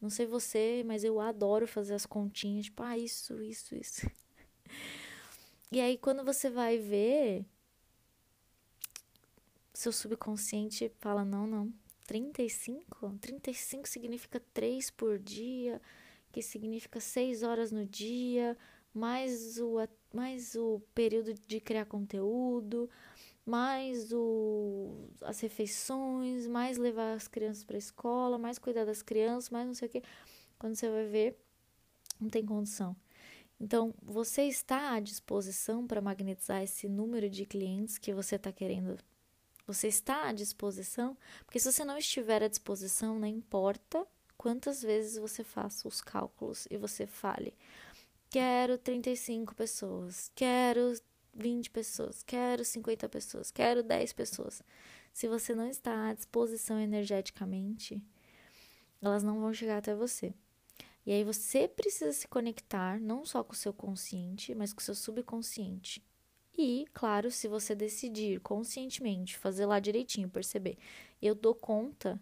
Não 0.00 0.10
sei 0.10 0.26
você, 0.26 0.82
mas 0.84 1.04
eu 1.04 1.20
adoro 1.20 1.66
fazer 1.66 1.94
as 1.94 2.06
continhas, 2.06 2.66
tipo, 2.66 2.82
ah, 2.82 2.96
isso, 2.96 3.42
isso, 3.42 3.74
isso. 3.74 4.06
E 5.72 5.80
aí, 5.80 5.96
quando 5.96 6.24
você 6.24 6.50
vai 6.50 6.78
ver, 6.78 7.46
seu 9.72 9.92
subconsciente 9.92 10.90
fala: 10.98 11.24
não, 11.24 11.46
não, 11.46 11.72
35? 12.10 13.18
35 13.20 13.88
significa 13.88 14.40
3 14.52 14.90
por 14.90 15.16
dia, 15.16 15.80
que 16.32 16.42
significa 16.42 16.98
6 16.98 17.44
horas 17.44 17.70
no 17.70 17.86
dia, 17.86 18.58
mais 18.92 19.58
o, 19.60 19.76
mais 20.12 20.56
o 20.56 20.82
período 20.92 21.32
de 21.46 21.60
criar 21.60 21.84
conteúdo, 21.84 22.90
mais 23.46 24.12
o, 24.12 25.08
as 25.22 25.38
refeições, 25.38 26.48
mais 26.48 26.78
levar 26.78 27.14
as 27.14 27.28
crianças 27.28 27.62
para 27.62 27.76
a 27.76 27.78
escola, 27.78 28.36
mais 28.36 28.58
cuidar 28.58 28.84
das 28.84 29.02
crianças, 29.02 29.48
mais 29.48 29.68
não 29.68 29.74
sei 29.74 29.86
o 29.86 29.90
que. 29.92 30.02
Quando 30.58 30.74
você 30.74 30.90
vai 30.90 31.06
ver, 31.06 31.38
não 32.20 32.28
tem 32.28 32.44
condição. 32.44 32.96
Então, 33.60 33.94
você 34.02 34.42
está 34.42 34.94
à 34.94 35.00
disposição 35.00 35.86
para 35.86 36.00
magnetizar 36.00 36.60
esse 36.60 36.88
número 36.88 37.30
de 37.30 37.46
clientes 37.46 37.98
que 37.98 38.12
você 38.12 38.34
está 38.34 38.50
querendo? 38.50 38.98
Você 39.70 39.86
está 39.86 40.26
à 40.28 40.32
disposição? 40.32 41.16
Porque 41.44 41.60
se 41.60 41.70
você 41.70 41.84
não 41.84 41.96
estiver 41.96 42.42
à 42.42 42.48
disposição, 42.48 43.20
não 43.20 43.28
importa 43.28 44.04
quantas 44.36 44.82
vezes 44.82 45.16
você 45.16 45.44
faça 45.44 45.86
os 45.86 46.00
cálculos 46.00 46.66
e 46.68 46.76
você 46.76 47.06
fale. 47.06 47.54
Quero 48.28 48.76
35 48.76 49.54
pessoas, 49.54 50.28
quero 50.34 51.00
20 51.32 51.70
pessoas, 51.70 52.20
quero 52.24 52.64
50 52.64 53.08
pessoas, 53.08 53.52
quero 53.52 53.84
10 53.84 54.12
pessoas. 54.12 54.60
Se 55.12 55.28
você 55.28 55.54
não 55.54 55.68
está 55.68 56.08
à 56.08 56.14
disposição 56.14 56.80
energeticamente, 56.80 58.02
elas 59.00 59.22
não 59.22 59.38
vão 59.38 59.54
chegar 59.54 59.78
até 59.78 59.94
você. 59.94 60.34
E 61.06 61.12
aí 61.12 61.22
você 61.22 61.68
precisa 61.68 62.12
se 62.12 62.26
conectar 62.26 62.98
não 62.98 63.24
só 63.24 63.44
com 63.44 63.52
o 63.52 63.56
seu 63.56 63.72
consciente, 63.72 64.52
mas 64.52 64.72
com 64.72 64.80
o 64.80 64.82
seu 64.82 64.96
subconsciente. 64.96 66.02
E, 66.62 66.84
claro, 66.92 67.30
se 67.30 67.48
você 67.48 67.74
decidir 67.74 68.38
conscientemente 68.40 69.38
fazer 69.38 69.64
lá 69.64 69.80
direitinho, 69.80 70.28
perceber, 70.28 70.76
eu 71.22 71.34
dou 71.34 71.54
conta 71.54 72.20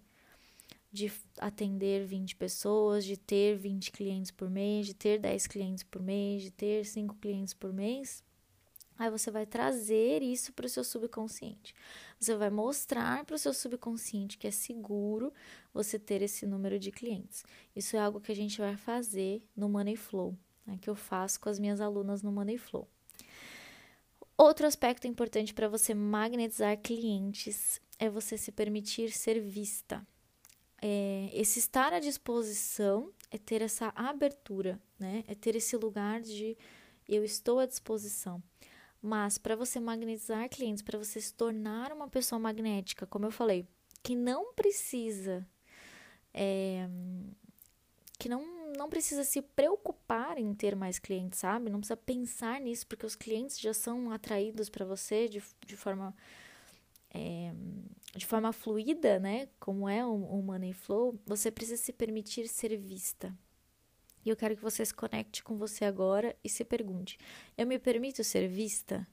de 0.93 1.11
atender 1.39 2.07
20 2.07 2.37
pessoas, 2.37 3.05
de 3.05 3.17
ter 3.17 3.57
20 3.57 3.91
clientes 3.91 4.31
por 4.31 4.49
mês, 4.49 4.87
de 4.87 4.95
ter 4.95 5.19
10 5.19 5.49
clientes 5.49 5.83
por 5.83 6.01
mês, 6.01 6.43
de 6.45 6.53
ter 6.53 6.85
5 6.85 7.17
clientes 7.17 7.53
por 7.53 7.73
mês, 7.73 8.23
Aí 8.99 9.11
você 9.11 9.31
vai 9.31 9.47
trazer 9.47 10.23
isso 10.23 10.53
para 10.53 10.67
o 10.67 10.69
seu 10.69 10.83
subconsciente. 10.83 11.73
Você 12.19 12.35
vai 12.35 12.51
mostrar 12.51 13.25
para 13.25 13.37
o 13.37 13.39
seu 13.39 13.55
subconsciente 13.55 14.37
que 14.37 14.49
é 14.49 14.51
seguro 14.51 15.33
você 15.73 16.01
ter 16.01 16.21
esse 16.21 16.45
número 16.45 16.81
de 16.81 16.91
clientes. 16.91 17.45
Isso 17.77 17.95
é 17.95 18.01
algo 18.01 18.21
que 18.21 18.33
a 18.33 18.35
gente 18.35 18.59
vai 18.59 18.77
fazer 18.77 19.41
no 19.55 19.69
Money 19.69 19.95
Flow, 19.95 20.37
né, 20.67 20.77
que 20.83 20.91
eu 20.91 20.97
faço 20.97 21.39
com 21.39 21.49
as 21.49 21.61
minhas 21.61 21.81
alunas 21.81 22.23
no 22.25 22.33
Money 22.33 22.59
Flow. 22.59 22.89
Outro 24.41 24.69
aspecto 24.69 25.09
importante 25.09 25.53
para 25.53 25.67
você 25.67 25.93
magnetizar 25.93 26.79
clientes 26.79 27.81
é 27.99 28.09
você 28.09 28.39
se 28.39 28.53
permitir 28.53 29.11
ser 29.11 29.41
vista. 29.41 30.07
É, 30.81 31.29
esse 31.33 31.59
estar 31.59 31.93
à 31.93 31.99
disposição 31.99 33.13
é 33.33 33.37
ter 33.37 33.63
essa 33.63 33.93
abertura, 33.97 34.81
né? 34.97 35.25
É 35.27 35.35
ter 35.35 35.57
esse 35.57 35.77
lugar 35.77 36.21
de 36.21 36.57
eu 37.09 37.25
estou 37.25 37.59
à 37.59 37.67
disposição. 37.67 38.41
Mas 39.03 39.39
para 39.39 39.57
você 39.57 39.81
magnetizar 39.81 40.49
clientes, 40.49 40.85
para 40.85 40.99
você 40.99 41.21
se 41.21 41.35
tornar 41.35 41.93
uma 41.93 42.09
pessoa 42.09 42.39
magnética, 42.39 43.07
como 43.07 43.27
eu 43.27 43.33
falei, 43.33 43.67
que 44.05 44.15
não 44.15 44.55
precisa 44.55 45.45
é, 46.33 46.89
que 48.19 48.29
não, 48.29 48.58
não 48.77 48.89
precisa 48.89 49.25
se 49.25 49.41
preocupar 49.43 50.39
em 50.39 50.53
ter 50.55 50.77
mais 50.77 50.99
clientes, 50.99 51.39
sabe? 51.41 51.71
Não 51.71 51.81
precisa 51.81 51.97
pensar 51.97 52.61
nisso, 52.61 52.87
porque 52.87 53.07
os 53.07 53.17
clientes 53.17 53.59
já 53.59 53.73
são 53.75 54.11
atraídos 54.11 54.69
para 54.69 54.85
você 54.85 55.29
de, 55.29 55.43
de 55.67 55.77
forma 55.77 56.15
é, 57.11 57.53
de 58.15 58.27
forma 58.27 58.53
fluida, 58.53 59.19
né? 59.19 59.49
Como 59.59 59.89
é 59.89 60.05
o, 60.05 60.13
o 60.13 60.43
Money 60.43 60.73
Flow, 60.73 61.19
você 61.27 61.51
precisa 61.51 61.81
se 61.81 61.93
permitir 61.93 62.49
ser 62.49 62.77
vista. 62.77 63.35
E 64.25 64.31
eu 64.31 64.37
quero 64.37 64.57
que 64.57 64.63
você 64.63 64.85
se 64.85 64.95
conecte 64.95 65.43
com 65.43 65.57
você 65.57 65.85
agora 65.85 66.37
e 66.45 66.49
se 66.49 66.65
pergunte: 66.65 67.19
eu 67.57 67.67
me 67.67 67.79
permito 67.79 68.23
ser 68.25 68.49
vista? 68.49 69.07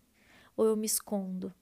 Ou 0.57 0.65
eu 0.65 0.75
me 0.75 0.85
escondo? 0.85 1.53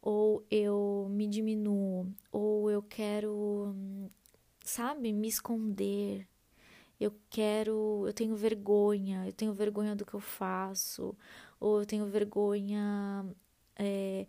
Ou 0.00 0.44
eu 0.50 1.08
me 1.10 1.26
diminuo? 1.26 2.06
Ou 2.30 2.70
eu 2.70 2.82
quero, 2.82 3.74
sabe, 4.64 5.12
me 5.12 5.28
esconder? 5.28 6.28
Eu 7.00 7.12
quero, 7.30 8.04
eu 8.06 8.12
tenho 8.12 8.36
vergonha, 8.36 9.26
eu 9.26 9.32
tenho 9.32 9.52
vergonha 9.52 9.96
do 9.96 10.06
que 10.06 10.14
eu 10.14 10.20
faço, 10.20 11.16
ou 11.60 11.80
eu 11.80 11.86
tenho 11.86 12.06
vergonha 12.06 13.26
é, 13.76 14.26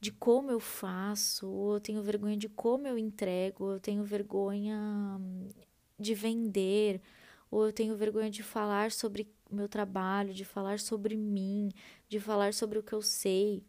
de 0.00 0.12
como 0.12 0.50
eu 0.50 0.60
faço, 0.60 1.48
ou 1.48 1.74
eu 1.74 1.80
tenho 1.80 2.02
vergonha 2.02 2.36
de 2.36 2.48
como 2.48 2.86
eu 2.86 2.98
entrego, 2.98 3.72
eu 3.72 3.80
tenho 3.80 4.04
vergonha 4.04 4.76
hum, 5.20 5.48
de 5.98 6.14
vender, 6.14 7.00
ou 7.50 7.66
eu 7.66 7.72
tenho 7.72 7.96
vergonha 7.96 8.30
de 8.30 8.42
falar 8.42 8.92
sobre 8.92 9.28
meu 9.50 9.68
trabalho, 9.68 10.34
de 10.34 10.44
falar 10.44 10.80
sobre 10.80 11.16
mim, 11.16 11.70
de 12.08 12.20
falar 12.20 12.52
sobre 12.54 12.78
o 12.78 12.82
que 12.82 12.92
eu 12.92 13.02
sei. 13.02 13.64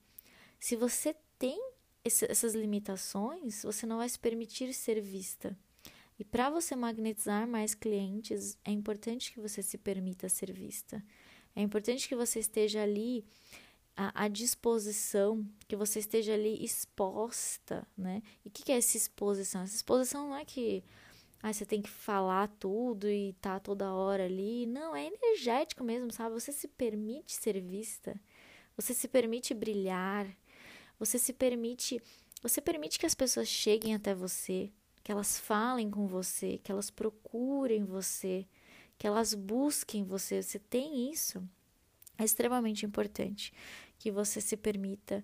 Se 0.60 0.76
você 0.76 1.16
tem 1.38 1.60
essas 2.04 2.56
limitações, 2.56 3.64
você 3.64 3.86
não 3.86 3.98
vai 3.98 4.10
se 4.10 4.20
permitir 4.20 4.74
ser 4.74 5.02
vista. 5.02 5.58
E 6.20 6.24
para 6.24 6.50
você 6.50 6.76
magnetizar 6.76 7.48
mais 7.48 7.76
clientes, 7.76 8.58
é 8.66 8.72
importante 8.72 9.32
que 9.32 9.40
você 9.40 9.62
se 9.62 9.78
permita 9.78 10.28
ser 10.28 10.52
vista. 10.52 11.04
É 11.56 11.62
importante 11.62 12.08
que 12.08 12.16
você 12.16 12.40
esteja 12.40 12.82
ali 12.82 13.24
à, 13.96 14.26
à 14.26 14.28
disposição, 14.28 15.46
que 15.68 15.76
você 15.76 16.00
esteja 16.00 16.34
ali 16.34 16.64
exposta, 16.64 17.88
né? 17.98 18.22
E 18.44 18.48
o 18.48 18.52
que, 18.52 18.64
que, 18.64 18.72
é 18.72 18.78
essa 18.78 18.98
exposição? 18.98 19.62
Essa 19.62 19.76
exposição 19.76 20.30
não 20.30 20.36
é 20.36 20.46
que 20.46 20.84
ah, 21.42 21.54
você 21.54 21.66
tem 21.66 21.82
que 21.82 21.90
falar 21.90 22.48
tudo 22.60 23.08
e 23.08 23.34
tá 23.34 23.60
toda 23.60 23.94
hora 23.94 24.26
ali. 24.26 24.66
Não, 24.66 24.96
é 24.96 25.06
energético 25.06 25.84
mesmo, 25.84 26.12
sabe? 26.12 26.34
Você 26.34 26.52
se 26.52 26.68
permite 26.68 27.34
ser 27.34 27.62
vista, 27.62 28.20
você 28.76 28.94
se 28.94 29.08
permite 29.08 29.54
brilhar, 29.54 30.28
você 31.00 31.20
se 31.20 31.34
permite, 31.34 32.02
você 32.42 32.60
permite 32.60 32.98
que 33.00 33.06
as 33.06 33.16
pessoas 33.16 33.48
cheguem 33.48 33.94
até 33.94 34.16
você, 34.16 34.72
que 35.08 35.12
elas 35.14 35.40
falem 35.40 35.90
com 35.90 36.06
você, 36.06 36.60
que 36.62 36.70
elas 36.70 36.90
procurem 36.90 37.86
você, 37.86 38.46
que 38.98 39.08
elas 39.08 39.34
busquem 39.34 40.04
você. 40.04 40.44
Você 40.44 40.60
tem 40.60 41.10
isso. 41.10 41.42
É 42.18 42.26
extremamente 42.26 42.86
importante 42.86 43.54
que 43.98 44.12
você 44.12 44.42
se 44.42 44.58
permita 44.58 45.24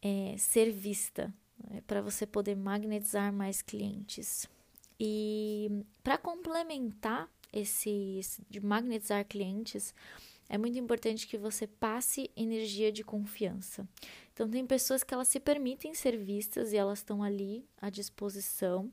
é, 0.00 0.36
ser 0.38 0.70
vista 0.70 1.34
né, 1.68 1.82
para 1.88 2.00
você 2.00 2.24
poder 2.24 2.54
magnetizar 2.54 3.32
mais 3.32 3.62
clientes. 3.62 4.48
E 5.00 5.82
para 6.04 6.16
complementar 6.16 7.28
esse, 7.52 8.18
esse 8.20 8.46
de 8.48 8.60
magnetizar 8.60 9.24
clientes, 9.24 9.92
é 10.48 10.56
muito 10.56 10.78
importante 10.78 11.26
que 11.26 11.36
você 11.36 11.66
passe 11.66 12.30
energia 12.36 12.92
de 12.92 13.02
confiança. 13.02 13.88
Então, 14.38 14.48
tem 14.48 14.64
pessoas 14.64 15.02
que 15.02 15.12
elas 15.12 15.26
se 15.26 15.40
permitem 15.40 15.92
ser 15.92 16.16
vistas 16.16 16.72
e 16.72 16.76
elas 16.76 17.00
estão 17.00 17.24
ali 17.24 17.68
à 17.76 17.90
disposição, 17.90 18.88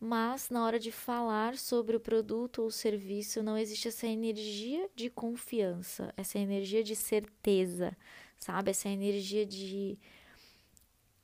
mas 0.00 0.50
na 0.50 0.64
hora 0.64 0.80
de 0.80 0.90
falar 0.90 1.56
sobre 1.56 1.94
o 1.94 2.00
produto 2.00 2.62
ou 2.62 2.68
serviço, 2.68 3.40
não 3.40 3.56
existe 3.56 3.86
essa 3.86 4.08
energia 4.08 4.90
de 4.96 5.08
confiança, 5.10 6.12
essa 6.16 6.40
energia 6.40 6.82
de 6.82 6.96
certeza, 6.96 7.96
sabe? 8.36 8.72
Essa 8.72 8.88
energia 8.88 9.46
de 9.46 9.96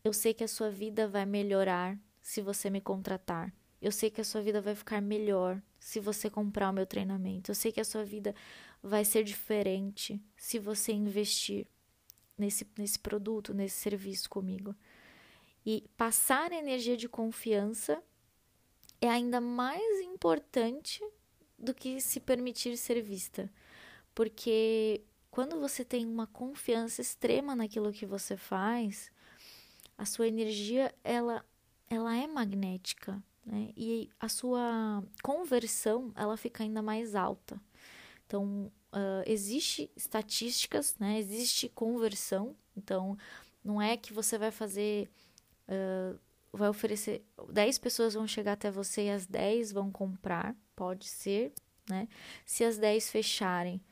eu 0.04 0.12
sei 0.12 0.32
que 0.32 0.44
a 0.44 0.48
sua 0.48 0.70
vida 0.70 1.08
vai 1.08 1.26
melhorar 1.26 1.98
se 2.22 2.40
você 2.40 2.70
me 2.70 2.80
contratar. 2.80 3.52
Eu 3.82 3.90
sei 3.90 4.12
que 4.12 4.20
a 4.20 4.24
sua 4.24 4.42
vida 4.42 4.60
vai 4.60 4.76
ficar 4.76 5.02
melhor 5.02 5.60
se 5.80 5.98
você 5.98 6.30
comprar 6.30 6.70
o 6.70 6.72
meu 6.72 6.86
treinamento. 6.86 7.50
Eu 7.50 7.56
sei 7.56 7.72
que 7.72 7.80
a 7.80 7.84
sua 7.84 8.04
vida 8.04 8.32
vai 8.80 9.04
ser 9.04 9.24
diferente 9.24 10.22
se 10.36 10.60
você 10.60 10.92
investir 10.92 11.66
nesse, 12.36 12.66
nesse 12.76 12.98
produto, 12.98 13.54
nesse 13.54 13.76
serviço 13.76 14.28
comigo. 14.28 14.74
E 15.64 15.88
passar 15.96 16.52
energia 16.52 16.96
de 16.96 17.08
confiança 17.08 18.02
é 19.00 19.08
ainda 19.08 19.40
mais 19.40 20.00
importante 20.00 21.02
do 21.58 21.72
que 21.74 22.00
se 22.00 22.20
permitir 22.20 22.76
ser 22.76 23.00
vista. 23.02 23.50
Porque 24.14 25.02
quando 25.30 25.58
você 25.58 25.84
tem 25.84 26.06
uma 26.06 26.26
confiança 26.26 27.00
extrema 27.00 27.56
naquilo 27.56 27.92
que 27.92 28.06
você 28.06 28.36
faz, 28.36 29.10
a 29.96 30.04
sua 30.04 30.28
energia 30.28 30.94
ela, 31.02 31.44
ela 31.88 32.16
é 32.16 32.26
magnética, 32.26 33.22
né? 33.44 33.70
E 33.76 34.10
a 34.18 34.28
sua 34.28 35.02
conversão 35.22 36.12
ela 36.14 36.36
fica 36.36 36.62
ainda 36.62 36.82
mais 36.82 37.14
alta. 37.14 37.60
Então, 38.26 38.70
uh, 38.94 39.22
existe 39.26 39.90
estatísticas, 39.96 40.96
né? 40.98 41.18
Existe 41.18 41.68
conversão. 41.68 42.56
Então, 42.76 43.18
não 43.62 43.82
é 43.82 43.96
que 43.96 44.12
você 44.12 44.38
vai 44.38 44.50
fazer... 44.50 45.10
Uh, 45.68 46.18
vai 46.52 46.68
oferecer... 46.68 47.24
10 47.50 47.78
pessoas 47.78 48.14
vão 48.14 48.26
chegar 48.26 48.52
até 48.52 48.70
você 48.70 49.06
e 49.06 49.10
as 49.10 49.26
10 49.26 49.72
vão 49.72 49.90
comprar. 49.90 50.56
Pode 50.76 51.06
ser, 51.06 51.52
né? 51.88 52.08
Se 52.46 52.64
as 52.64 52.78
10 52.78 53.10
fecharem, 53.10 53.82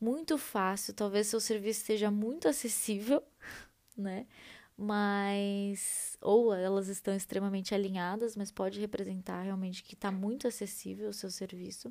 muito 0.00 0.38
fácil. 0.38 0.94
Talvez 0.94 1.26
seu 1.26 1.40
serviço 1.40 1.80
esteja 1.80 2.10
muito 2.10 2.48
acessível, 2.48 3.22
né? 3.96 4.26
mas 4.78 6.18
ou 6.20 6.52
elas 6.52 6.88
estão 6.88 7.14
extremamente 7.14 7.74
alinhadas, 7.74 8.36
mas 8.36 8.52
pode 8.52 8.78
representar 8.78 9.40
realmente 9.40 9.82
que 9.82 9.94
está 9.94 10.12
muito 10.12 10.46
acessível 10.46 11.08
o 11.08 11.14
seu 11.14 11.30
serviço. 11.30 11.90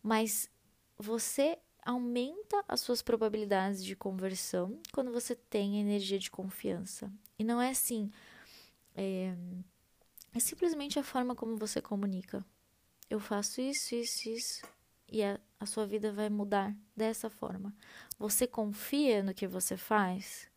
Mas 0.00 0.48
você 0.96 1.58
aumenta 1.84 2.64
as 2.68 2.80
suas 2.80 3.02
probabilidades 3.02 3.84
de 3.84 3.96
conversão 3.96 4.80
quando 4.92 5.12
você 5.12 5.34
tem 5.34 5.80
energia 5.80 6.18
de 6.18 6.30
confiança. 6.30 7.10
E 7.38 7.44
não 7.44 7.60
é 7.60 7.70
assim. 7.70 8.10
É, 8.94 9.34
é 10.34 10.40
simplesmente 10.40 10.98
a 10.98 11.02
forma 11.02 11.34
como 11.34 11.56
você 11.56 11.80
comunica. 11.80 12.44
Eu 13.08 13.18
faço 13.20 13.60
isso, 13.60 13.94
isso, 13.94 14.28
isso. 14.28 14.62
E 15.10 15.22
a, 15.22 15.40
a 15.58 15.64
sua 15.64 15.86
vida 15.86 16.12
vai 16.12 16.28
mudar 16.28 16.76
dessa 16.94 17.30
forma. 17.30 17.74
Você 18.18 18.46
confia 18.46 19.22
no 19.22 19.32
que 19.32 19.46
você 19.46 19.76
faz? 19.76 20.48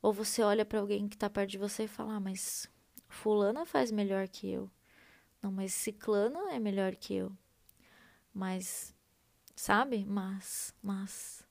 Ou 0.00 0.12
você 0.12 0.42
olha 0.42 0.64
para 0.64 0.78
alguém 0.78 1.08
que 1.08 1.16
está 1.16 1.28
perto 1.28 1.50
de 1.50 1.58
você 1.58 1.84
e 1.84 1.88
fala: 1.88 2.14
ah, 2.14 2.20
mas 2.20 2.68
Fulana 3.08 3.66
faz 3.66 3.90
melhor 3.90 4.28
que 4.28 4.48
eu. 4.48 4.70
Não, 5.40 5.50
mas 5.50 5.74
Ciclana 5.74 6.52
é 6.52 6.58
melhor 6.60 6.94
que 6.94 7.14
eu. 7.14 7.32
Mas 8.32 8.94
sabe? 9.54 10.04
Mas, 10.06 10.74
mas 10.82 11.44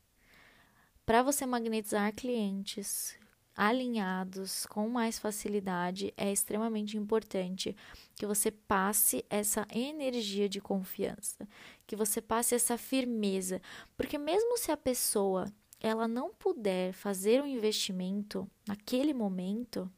para 1.05 1.23
você 1.23 1.45
magnetizar 1.45 2.13
clientes 2.13 3.19
alinhados 3.55 4.65
com 4.65 4.87
mais 4.87 5.19
facilidade, 5.19 6.13
é 6.15 6.31
extremamente 6.31 6.97
importante 6.97 7.75
que 8.15 8.25
você 8.25 8.49
passe 8.49 9.25
essa 9.29 9.67
energia 9.71 10.47
de 10.47 10.61
confiança, 10.61 11.47
que 11.85 11.95
você 11.95 12.21
passe 12.21 12.55
essa 12.55 12.77
firmeza, 12.77 13.61
porque 13.97 14.17
mesmo 14.17 14.57
se 14.57 14.71
a 14.71 14.77
pessoa 14.77 15.51
ela 15.79 16.07
não 16.07 16.33
puder 16.33 16.93
fazer 16.93 17.41
um 17.41 17.47
investimento 17.47 18.49
naquele 18.67 19.13
momento, 19.13 19.91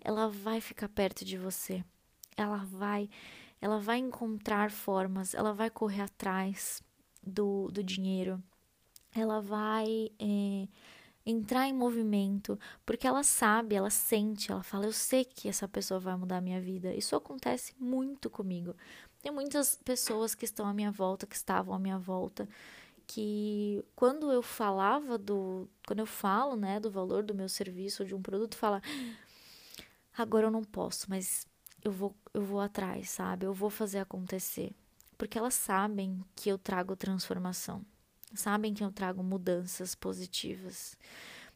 ela 0.00 0.28
vai 0.28 0.60
ficar 0.60 0.88
perto 0.88 1.24
de 1.24 1.36
você. 1.36 1.84
Ela 2.36 2.58
vai 2.58 3.08
ela 3.60 3.78
vai 3.78 3.98
encontrar 3.98 4.70
formas, 4.70 5.34
ela 5.34 5.52
vai 5.52 5.70
correr 5.70 6.02
atrás, 6.02 6.82
do, 7.26 7.68
do 7.72 7.82
dinheiro, 7.82 8.42
ela 9.14 9.40
vai 9.40 10.10
é, 10.18 10.68
entrar 11.24 11.66
em 11.66 11.72
movimento, 11.72 12.58
porque 12.84 13.06
ela 13.06 13.22
sabe, 13.24 13.74
ela 13.74 13.90
sente, 13.90 14.52
ela 14.52 14.62
fala: 14.62 14.86
Eu 14.86 14.92
sei 14.92 15.24
que 15.24 15.48
essa 15.48 15.66
pessoa 15.66 15.98
vai 15.98 16.16
mudar 16.16 16.38
a 16.38 16.40
minha 16.40 16.60
vida. 16.60 16.94
Isso 16.94 17.16
acontece 17.16 17.74
muito 17.78 18.30
comigo. 18.30 18.74
Tem 19.20 19.32
muitas 19.32 19.76
pessoas 19.84 20.34
que 20.34 20.44
estão 20.44 20.66
à 20.66 20.72
minha 20.72 20.92
volta, 20.92 21.26
que 21.26 21.34
estavam 21.34 21.74
à 21.74 21.78
minha 21.78 21.98
volta, 21.98 22.48
que 23.06 23.84
quando 23.96 24.30
eu 24.30 24.42
falava 24.42 25.18
do. 25.18 25.68
Quando 25.86 26.00
eu 26.00 26.06
falo, 26.06 26.56
né, 26.56 26.78
do 26.78 26.90
valor 26.90 27.24
do 27.24 27.34
meu 27.34 27.48
serviço 27.48 28.02
ou 28.02 28.08
de 28.08 28.14
um 28.14 28.22
produto, 28.22 28.56
fala: 28.56 28.80
Agora 30.16 30.46
eu 30.46 30.50
não 30.50 30.62
posso, 30.64 31.06
mas 31.10 31.46
eu 31.84 31.92
vou, 31.92 32.14
eu 32.32 32.42
vou 32.42 32.60
atrás, 32.60 33.10
sabe? 33.10 33.46
Eu 33.46 33.52
vou 33.54 33.70
fazer 33.70 33.98
acontecer 33.98 34.74
porque 35.16 35.38
elas 35.38 35.54
sabem 35.54 36.24
que 36.34 36.48
eu 36.48 36.58
trago 36.58 36.96
transformação, 36.96 37.84
sabem 38.34 38.74
que 38.74 38.84
eu 38.84 38.92
trago 38.92 39.22
mudanças 39.22 39.94
positivas. 39.94 40.96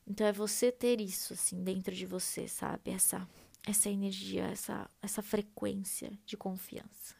Então 0.06 0.26
é 0.26 0.32
você 0.32 0.72
ter 0.72 1.00
isso 1.00 1.34
assim 1.34 1.62
dentro 1.62 1.94
de 1.94 2.06
você, 2.06 2.48
sabe? 2.48 2.90
Essa 2.90 3.28
essa 3.66 3.90
energia, 3.90 4.44
essa 4.44 4.88
essa 5.02 5.22
frequência 5.22 6.12
de 6.24 6.36
confiança. 6.36 7.14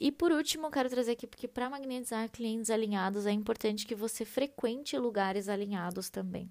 E 0.00 0.10
por 0.10 0.32
último, 0.32 0.66
eu 0.66 0.70
quero 0.70 0.90
trazer 0.90 1.12
aqui 1.12 1.26
porque 1.26 1.46
para 1.46 1.70
magnetizar 1.70 2.28
clientes 2.30 2.70
alinhados 2.70 3.26
é 3.26 3.30
importante 3.30 3.86
que 3.86 3.94
você 3.94 4.24
frequente 4.24 4.98
lugares 4.98 5.48
alinhados 5.48 6.10
também. 6.10 6.50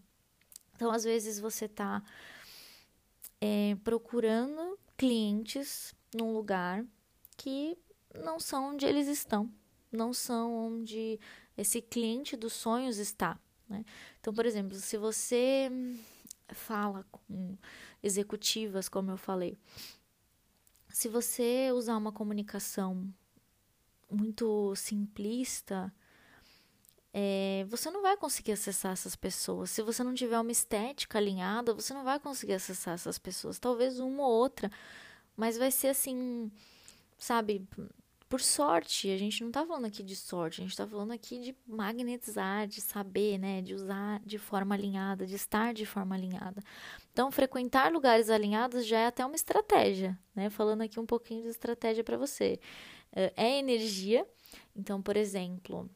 Então, 0.76 0.92
às 0.92 1.04
vezes 1.04 1.40
você 1.40 1.66
está 1.66 2.02
é, 3.40 3.76
procurando 3.84 4.80
clientes 4.96 5.94
num 6.14 6.34
lugar 6.34 6.86
que 7.36 7.78
não 8.16 8.40
são 8.40 8.72
onde 8.72 8.86
eles 8.86 9.08
estão, 9.08 9.52
não 9.92 10.14
são 10.14 10.54
onde 10.54 11.20
esse 11.58 11.82
cliente 11.82 12.36
dos 12.36 12.54
sonhos 12.54 12.98
está. 12.98 13.40
Né? 13.68 13.86
Então, 14.20 14.34
por 14.34 14.46
exemplo, 14.46 14.76
se 14.76 14.98
você 14.98 15.70
fala 16.50 17.06
com 17.12 17.58
executivas, 18.04 18.90
como 18.90 19.12
eu 19.12 19.18
falei, 19.18 19.58
se 20.90 21.08
você 21.08 21.72
usar 21.74 21.98
uma 21.98 22.12
comunicação 22.12 23.14
muito 24.10 24.76
simplista, 24.76 25.94
é, 27.14 27.66
você 27.70 27.90
não 27.90 28.02
vai 28.02 28.16
conseguir 28.18 28.54
acessar 28.54 28.94
essas 28.94 29.16
pessoas. 29.16 29.70
Se 29.70 29.82
você 29.82 30.04
não 30.04 30.14
tiver 30.14 30.40
uma 30.40 30.52
estética 30.52 31.18
alinhada, 31.18 31.74
você 31.74 31.94
não 31.94 32.04
vai 32.04 32.20
conseguir 32.20 32.54
acessar 32.54 32.94
essas 32.94 33.18
pessoas. 33.18 33.60
Talvez 33.60 34.00
uma 34.00 34.24
ou 34.24 34.32
outra, 34.32 34.72
mas 35.36 35.58
vai 35.58 35.72
ser 35.72 35.88
assim, 35.88 36.52
sabe? 37.18 37.68
Por 38.32 38.40
sorte, 38.40 39.12
a 39.12 39.18
gente 39.18 39.44
não 39.44 39.52
tá 39.52 39.66
falando 39.66 39.84
aqui 39.84 40.02
de 40.02 40.16
sorte, 40.16 40.62
a 40.62 40.64
gente 40.64 40.78
tá 40.78 40.88
falando 40.88 41.12
aqui 41.12 41.38
de 41.38 41.54
magnetizar, 41.68 42.66
de 42.66 42.80
saber, 42.80 43.38
né? 43.38 43.62
De 43.62 43.74
usar 43.74 44.22
de 44.26 44.38
forma 44.38 44.74
alinhada, 44.74 45.28
de 45.28 45.36
estar 45.36 45.74
de 45.74 45.86
forma 45.86 46.16
alinhada. 46.16 46.64
Então, 47.12 47.30
frequentar 47.30 47.92
lugares 47.92 48.30
alinhados 48.30 48.88
já 48.88 49.00
é 49.00 49.08
até 49.08 49.26
uma 49.26 49.36
estratégia, 49.36 50.18
né? 50.34 50.50
Falando 50.50 50.80
aqui 50.80 50.98
um 50.98 51.06
pouquinho 51.06 51.44
de 51.44 51.50
estratégia 51.50 52.06
para 52.06 52.16
você. 52.16 52.58
É, 53.12 53.34
é 53.36 53.60
energia. 53.60 54.26
Então, 54.74 55.02
por 55.02 55.18
exemplo, 55.18 55.90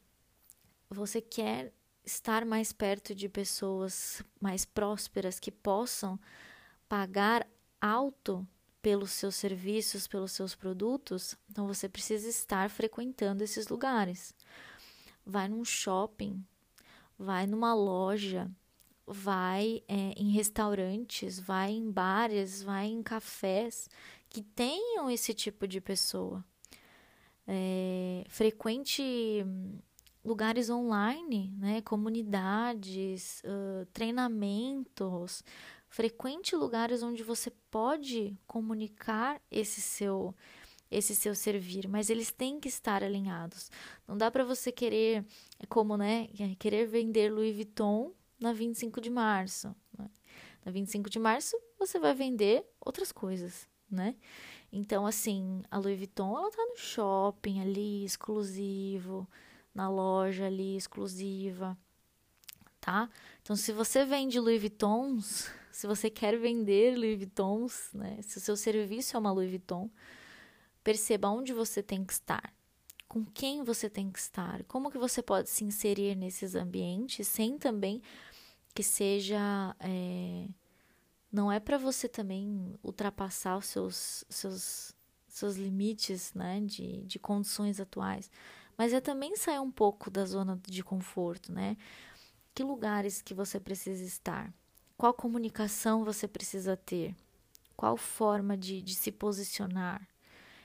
você 0.90 1.22
quer 1.22 1.72
estar 2.04 2.44
mais 2.44 2.70
perto 2.70 3.14
de 3.14 3.30
pessoas 3.30 4.22
mais 4.38 4.66
prósperas 4.66 5.40
que 5.40 5.50
possam 5.50 6.20
pagar 6.86 7.48
alto 7.80 8.46
pelos 8.86 9.10
seus 9.10 9.34
serviços, 9.34 10.06
pelos 10.06 10.30
seus 10.30 10.54
produtos, 10.54 11.36
então 11.50 11.66
você 11.66 11.88
precisa 11.88 12.28
estar 12.28 12.70
frequentando 12.70 13.42
esses 13.42 13.66
lugares. 13.66 14.32
Vai 15.24 15.48
num 15.48 15.64
shopping, 15.64 16.40
vai 17.18 17.48
numa 17.48 17.74
loja, 17.74 18.48
vai 19.04 19.82
é, 19.88 20.12
em 20.16 20.30
restaurantes, 20.30 21.40
vai 21.40 21.72
em 21.72 21.90
bares, 21.90 22.62
vai 22.62 22.86
em 22.86 23.02
cafés 23.02 23.90
que 24.28 24.40
tenham 24.40 25.10
esse 25.10 25.34
tipo 25.34 25.66
de 25.66 25.80
pessoa. 25.80 26.44
É, 27.44 28.22
frequente 28.28 29.02
lugares 30.26 30.70
online, 30.70 31.52
né, 31.56 31.80
comunidades, 31.80 33.42
uh, 33.44 33.86
treinamentos, 33.92 35.42
frequente 35.88 36.54
lugares 36.56 37.02
onde 37.02 37.22
você 37.22 37.50
pode 37.70 38.38
comunicar 38.46 39.40
esse 39.50 39.80
seu 39.80 40.34
esse 40.88 41.16
seu 41.16 41.34
servir, 41.34 41.88
mas 41.88 42.10
eles 42.10 42.30
têm 42.30 42.60
que 42.60 42.68
estar 42.68 43.02
alinhados. 43.02 43.72
Não 44.06 44.16
dá 44.16 44.30
para 44.30 44.44
você 44.44 44.70
querer, 44.70 45.24
é 45.58 45.66
como, 45.66 45.96
né, 45.96 46.28
querer 46.60 46.86
vender 46.86 47.28
Louis 47.28 47.52
Vuitton 47.56 48.12
na 48.38 48.52
25 48.52 49.00
de 49.00 49.10
março. 49.10 49.74
Né? 49.98 50.08
Na 50.64 50.70
25 50.70 51.10
de 51.10 51.18
março 51.18 51.60
você 51.76 51.98
vai 51.98 52.14
vender 52.14 52.64
outras 52.80 53.10
coisas, 53.10 53.68
né? 53.90 54.14
Então, 54.72 55.06
assim, 55.06 55.60
a 55.70 55.76
Louis 55.78 55.98
Vuitton, 55.98 56.38
ela 56.38 56.50
tá 56.52 56.64
no 56.64 56.76
shopping 56.76 57.60
ali, 57.60 58.04
exclusivo, 58.04 59.28
na 59.74 59.90
loja 59.90 60.46
ali 60.46 60.76
exclusiva, 60.76 61.76
tá? 62.80 63.10
Então, 63.42 63.54
se 63.54 63.72
você 63.72 64.04
vende 64.04 64.40
Louis 64.40 64.60
Vuittons, 64.60 65.50
se 65.76 65.86
você 65.86 66.08
quer 66.08 66.38
vender 66.38 66.96
Louis 66.96 67.18
Vuittons, 67.18 67.90
né? 67.92 68.18
Se 68.22 68.38
o 68.38 68.40
seu 68.40 68.56
serviço 68.56 69.14
é 69.14 69.20
uma 69.20 69.30
Louis 69.30 69.50
Vuitton, 69.50 69.90
perceba 70.82 71.28
onde 71.28 71.52
você 71.52 71.82
tem 71.82 72.02
que 72.02 72.14
estar, 72.14 72.50
com 73.06 73.26
quem 73.26 73.62
você 73.62 73.90
tem 73.90 74.10
que 74.10 74.18
estar, 74.18 74.64
como 74.64 74.90
que 74.90 74.96
você 74.96 75.22
pode 75.22 75.50
se 75.50 75.64
inserir 75.64 76.16
nesses 76.16 76.54
ambientes 76.54 77.28
sem 77.28 77.58
também 77.58 78.00
que 78.74 78.82
seja 78.82 79.76
é, 79.78 80.48
não 81.30 81.52
é 81.52 81.60
para 81.60 81.76
você 81.76 82.08
também 82.08 82.74
ultrapassar 82.82 83.58
os 83.58 83.66
seus 83.66 84.24
seus 84.30 84.94
seus 85.28 85.56
limites, 85.56 86.32
né, 86.32 86.58
de, 86.62 87.02
de 87.02 87.18
condições 87.18 87.78
atuais, 87.80 88.30
mas 88.78 88.94
é 88.94 89.00
também 89.02 89.36
sair 89.36 89.60
um 89.60 89.70
pouco 89.70 90.10
da 90.10 90.24
zona 90.24 90.58
de 90.66 90.82
conforto, 90.82 91.52
né? 91.52 91.76
Que 92.54 92.64
lugares 92.64 93.20
que 93.20 93.34
você 93.34 93.60
precisa 93.60 94.02
estar? 94.02 94.54
Qual 94.96 95.12
comunicação 95.12 96.04
você 96.04 96.26
precisa 96.26 96.76
ter? 96.76 97.14
Qual 97.76 97.96
forma 97.96 98.56
de, 98.56 98.80
de 98.80 98.94
se 98.94 99.12
posicionar? 99.12 100.08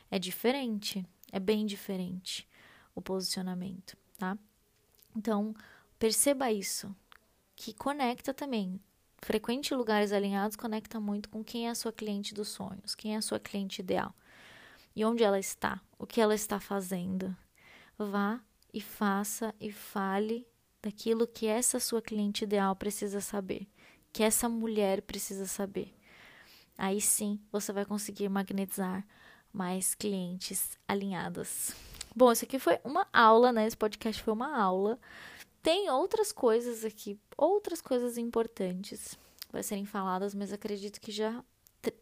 É 0.09 0.17
diferente, 0.17 1.05
é 1.31 1.39
bem 1.39 1.65
diferente 1.65 2.47
o 2.95 3.01
posicionamento, 3.01 3.97
tá? 4.17 4.37
Então, 5.15 5.53
perceba 5.99 6.51
isso, 6.51 6.95
que 7.55 7.73
conecta 7.73 8.33
também. 8.33 8.79
Frequente 9.21 9.75
lugares 9.75 10.11
alinhados 10.11 10.57
conecta 10.57 10.99
muito 10.99 11.29
com 11.29 11.43
quem 11.43 11.67
é 11.67 11.69
a 11.69 11.75
sua 11.75 11.91
cliente 11.91 12.33
dos 12.33 12.47
sonhos, 12.47 12.95
quem 12.95 13.15
é 13.15 13.17
a 13.17 13.21
sua 13.21 13.39
cliente 13.39 13.81
ideal 13.81 14.15
e 14.95 15.05
onde 15.05 15.23
ela 15.23 15.39
está, 15.39 15.81
o 15.97 16.05
que 16.05 16.19
ela 16.19 16.35
está 16.35 16.59
fazendo, 16.59 17.35
vá 17.97 18.41
e 18.73 18.81
faça 18.81 19.53
e 19.59 19.71
fale 19.71 20.47
daquilo 20.81 21.27
que 21.27 21.45
essa 21.47 21.79
sua 21.79 22.01
cliente 22.01 22.43
ideal 22.43 22.75
precisa 22.75 23.21
saber, 23.21 23.67
que 24.11 24.23
essa 24.23 24.49
mulher 24.49 25.01
precisa 25.01 25.45
saber. 25.45 25.93
Aí 26.77 26.99
sim 26.99 27.39
você 27.51 27.71
vai 27.71 27.85
conseguir 27.85 28.27
magnetizar 28.29 29.05
mais 29.53 29.93
clientes 29.93 30.77
alinhadas. 30.87 31.75
Bom, 32.15 32.31
isso 32.31 32.45
aqui 32.45 32.59
foi 32.59 32.79
uma 32.83 33.07
aula, 33.13 33.51
né? 33.51 33.67
Esse 33.67 33.77
podcast 33.77 34.21
foi 34.21 34.33
uma 34.33 34.57
aula. 34.57 34.99
Tem 35.61 35.89
outras 35.89 36.31
coisas 36.31 36.83
aqui, 36.83 37.19
outras 37.37 37.81
coisas 37.81 38.17
importantes 38.17 39.17
vai 39.51 39.61
serem 39.61 39.85
faladas, 39.85 40.33
mas 40.33 40.51
acredito 40.51 40.99
que 40.99 41.11
já 41.11 41.43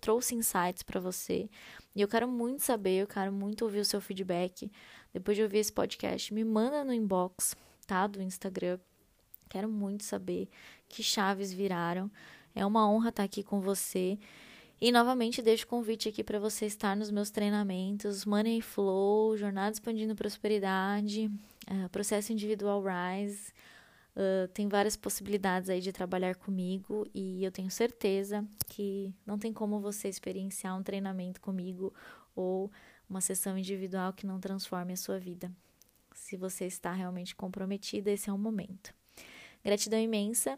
trouxe 0.01 0.35
insights 0.35 0.83
para 0.83 0.99
você. 0.99 1.49
E 1.95 2.01
eu 2.01 2.07
quero 2.07 2.27
muito 2.27 2.61
saber, 2.61 3.01
eu 3.01 3.07
quero 3.07 3.31
muito 3.31 3.63
ouvir 3.63 3.79
o 3.79 3.85
seu 3.85 3.99
feedback. 3.99 4.71
Depois 5.13 5.35
de 5.35 5.43
ouvir 5.43 5.59
esse 5.59 5.71
podcast, 5.71 6.33
me 6.33 6.43
manda 6.43 6.83
no 6.83 6.93
inbox, 6.93 7.55
tá? 7.87 8.05
Do 8.07 8.21
Instagram. 8.21 8.79
Quero 9.49 9.67
muito 9.67 10.03
saber 10.03 10.47
que 10.89 11.04
chaves 11.04 11.54
viraram. 11.54 12.12
É 12.54 12.65
uma 12.65 12.89
honra 12.89 13.10
estar 13.10 13.23
aqui 13.23 13.43
com 13.43 13.62
você. 13.62 14.17
E 14.82 14.91
novamente 14.91 15.41
deixo 15.41 15.65
o 15.65 15.67
convite 15.67 16.08
aqui 16.10 16.23
para 16.23 16.39
você 16.39 16.65
estar 16.65 16.95
nos 16.95 17.12
meus 17.12 17.30
treinamentos 17.30 18.25
Money 18.25 18.62
Flow, 18.62 19.36
Jornada 19.38 19.71
Expandindo 19.71 20.15
Prosperidade, 20.15 21.30
uh, 21.69 21.89
Processo 21.89 22.32
Individual 22.32 22.82
Rise. 22.82 23.52
Uh, 24.15 24.47
tem 24.54 24.67
várias 24.67 24.95
possibilidades 24.95 25.69
aí 25.69 25.82
de 25.82 25.91
trabalhar 25.91 26.36
comigo 26.36 27.06
e 27.13 27.43
eu 27.43 27.52
tenho 27.52 27.69
certeza 27.69 28.45
que 28.67 29.13
não 29.25 29.38
tem 29.38 29.54
como 29.54 29.80
você 29.80 30.08
experienciar 30.08 30.78
um 30.78 30.84
treinamento 30.84 31.39
comigo 31.39 31.93
ou 32.36 32.71
uma 33.10 33.21
sessão 33.21 33.58
individual 33.58 34.13
que 34.13 34.25
não 34.25 34.39
transforme 34.39 34.93
a 34.93 34.97
sua 34.97 35.19
vida. 35.19 35.52
Se 36.13 36.38
você 36.38 36.65
está 36.65 36.93
realmente 36.93 37.36
comprometida, 37.36 38.12
esse 38.12 38.30
é 38.30 38.34
o 38.34 38.38
momento. 38.38 38.93
Gratidão 39.63 39.99
imensa 39.99 40.58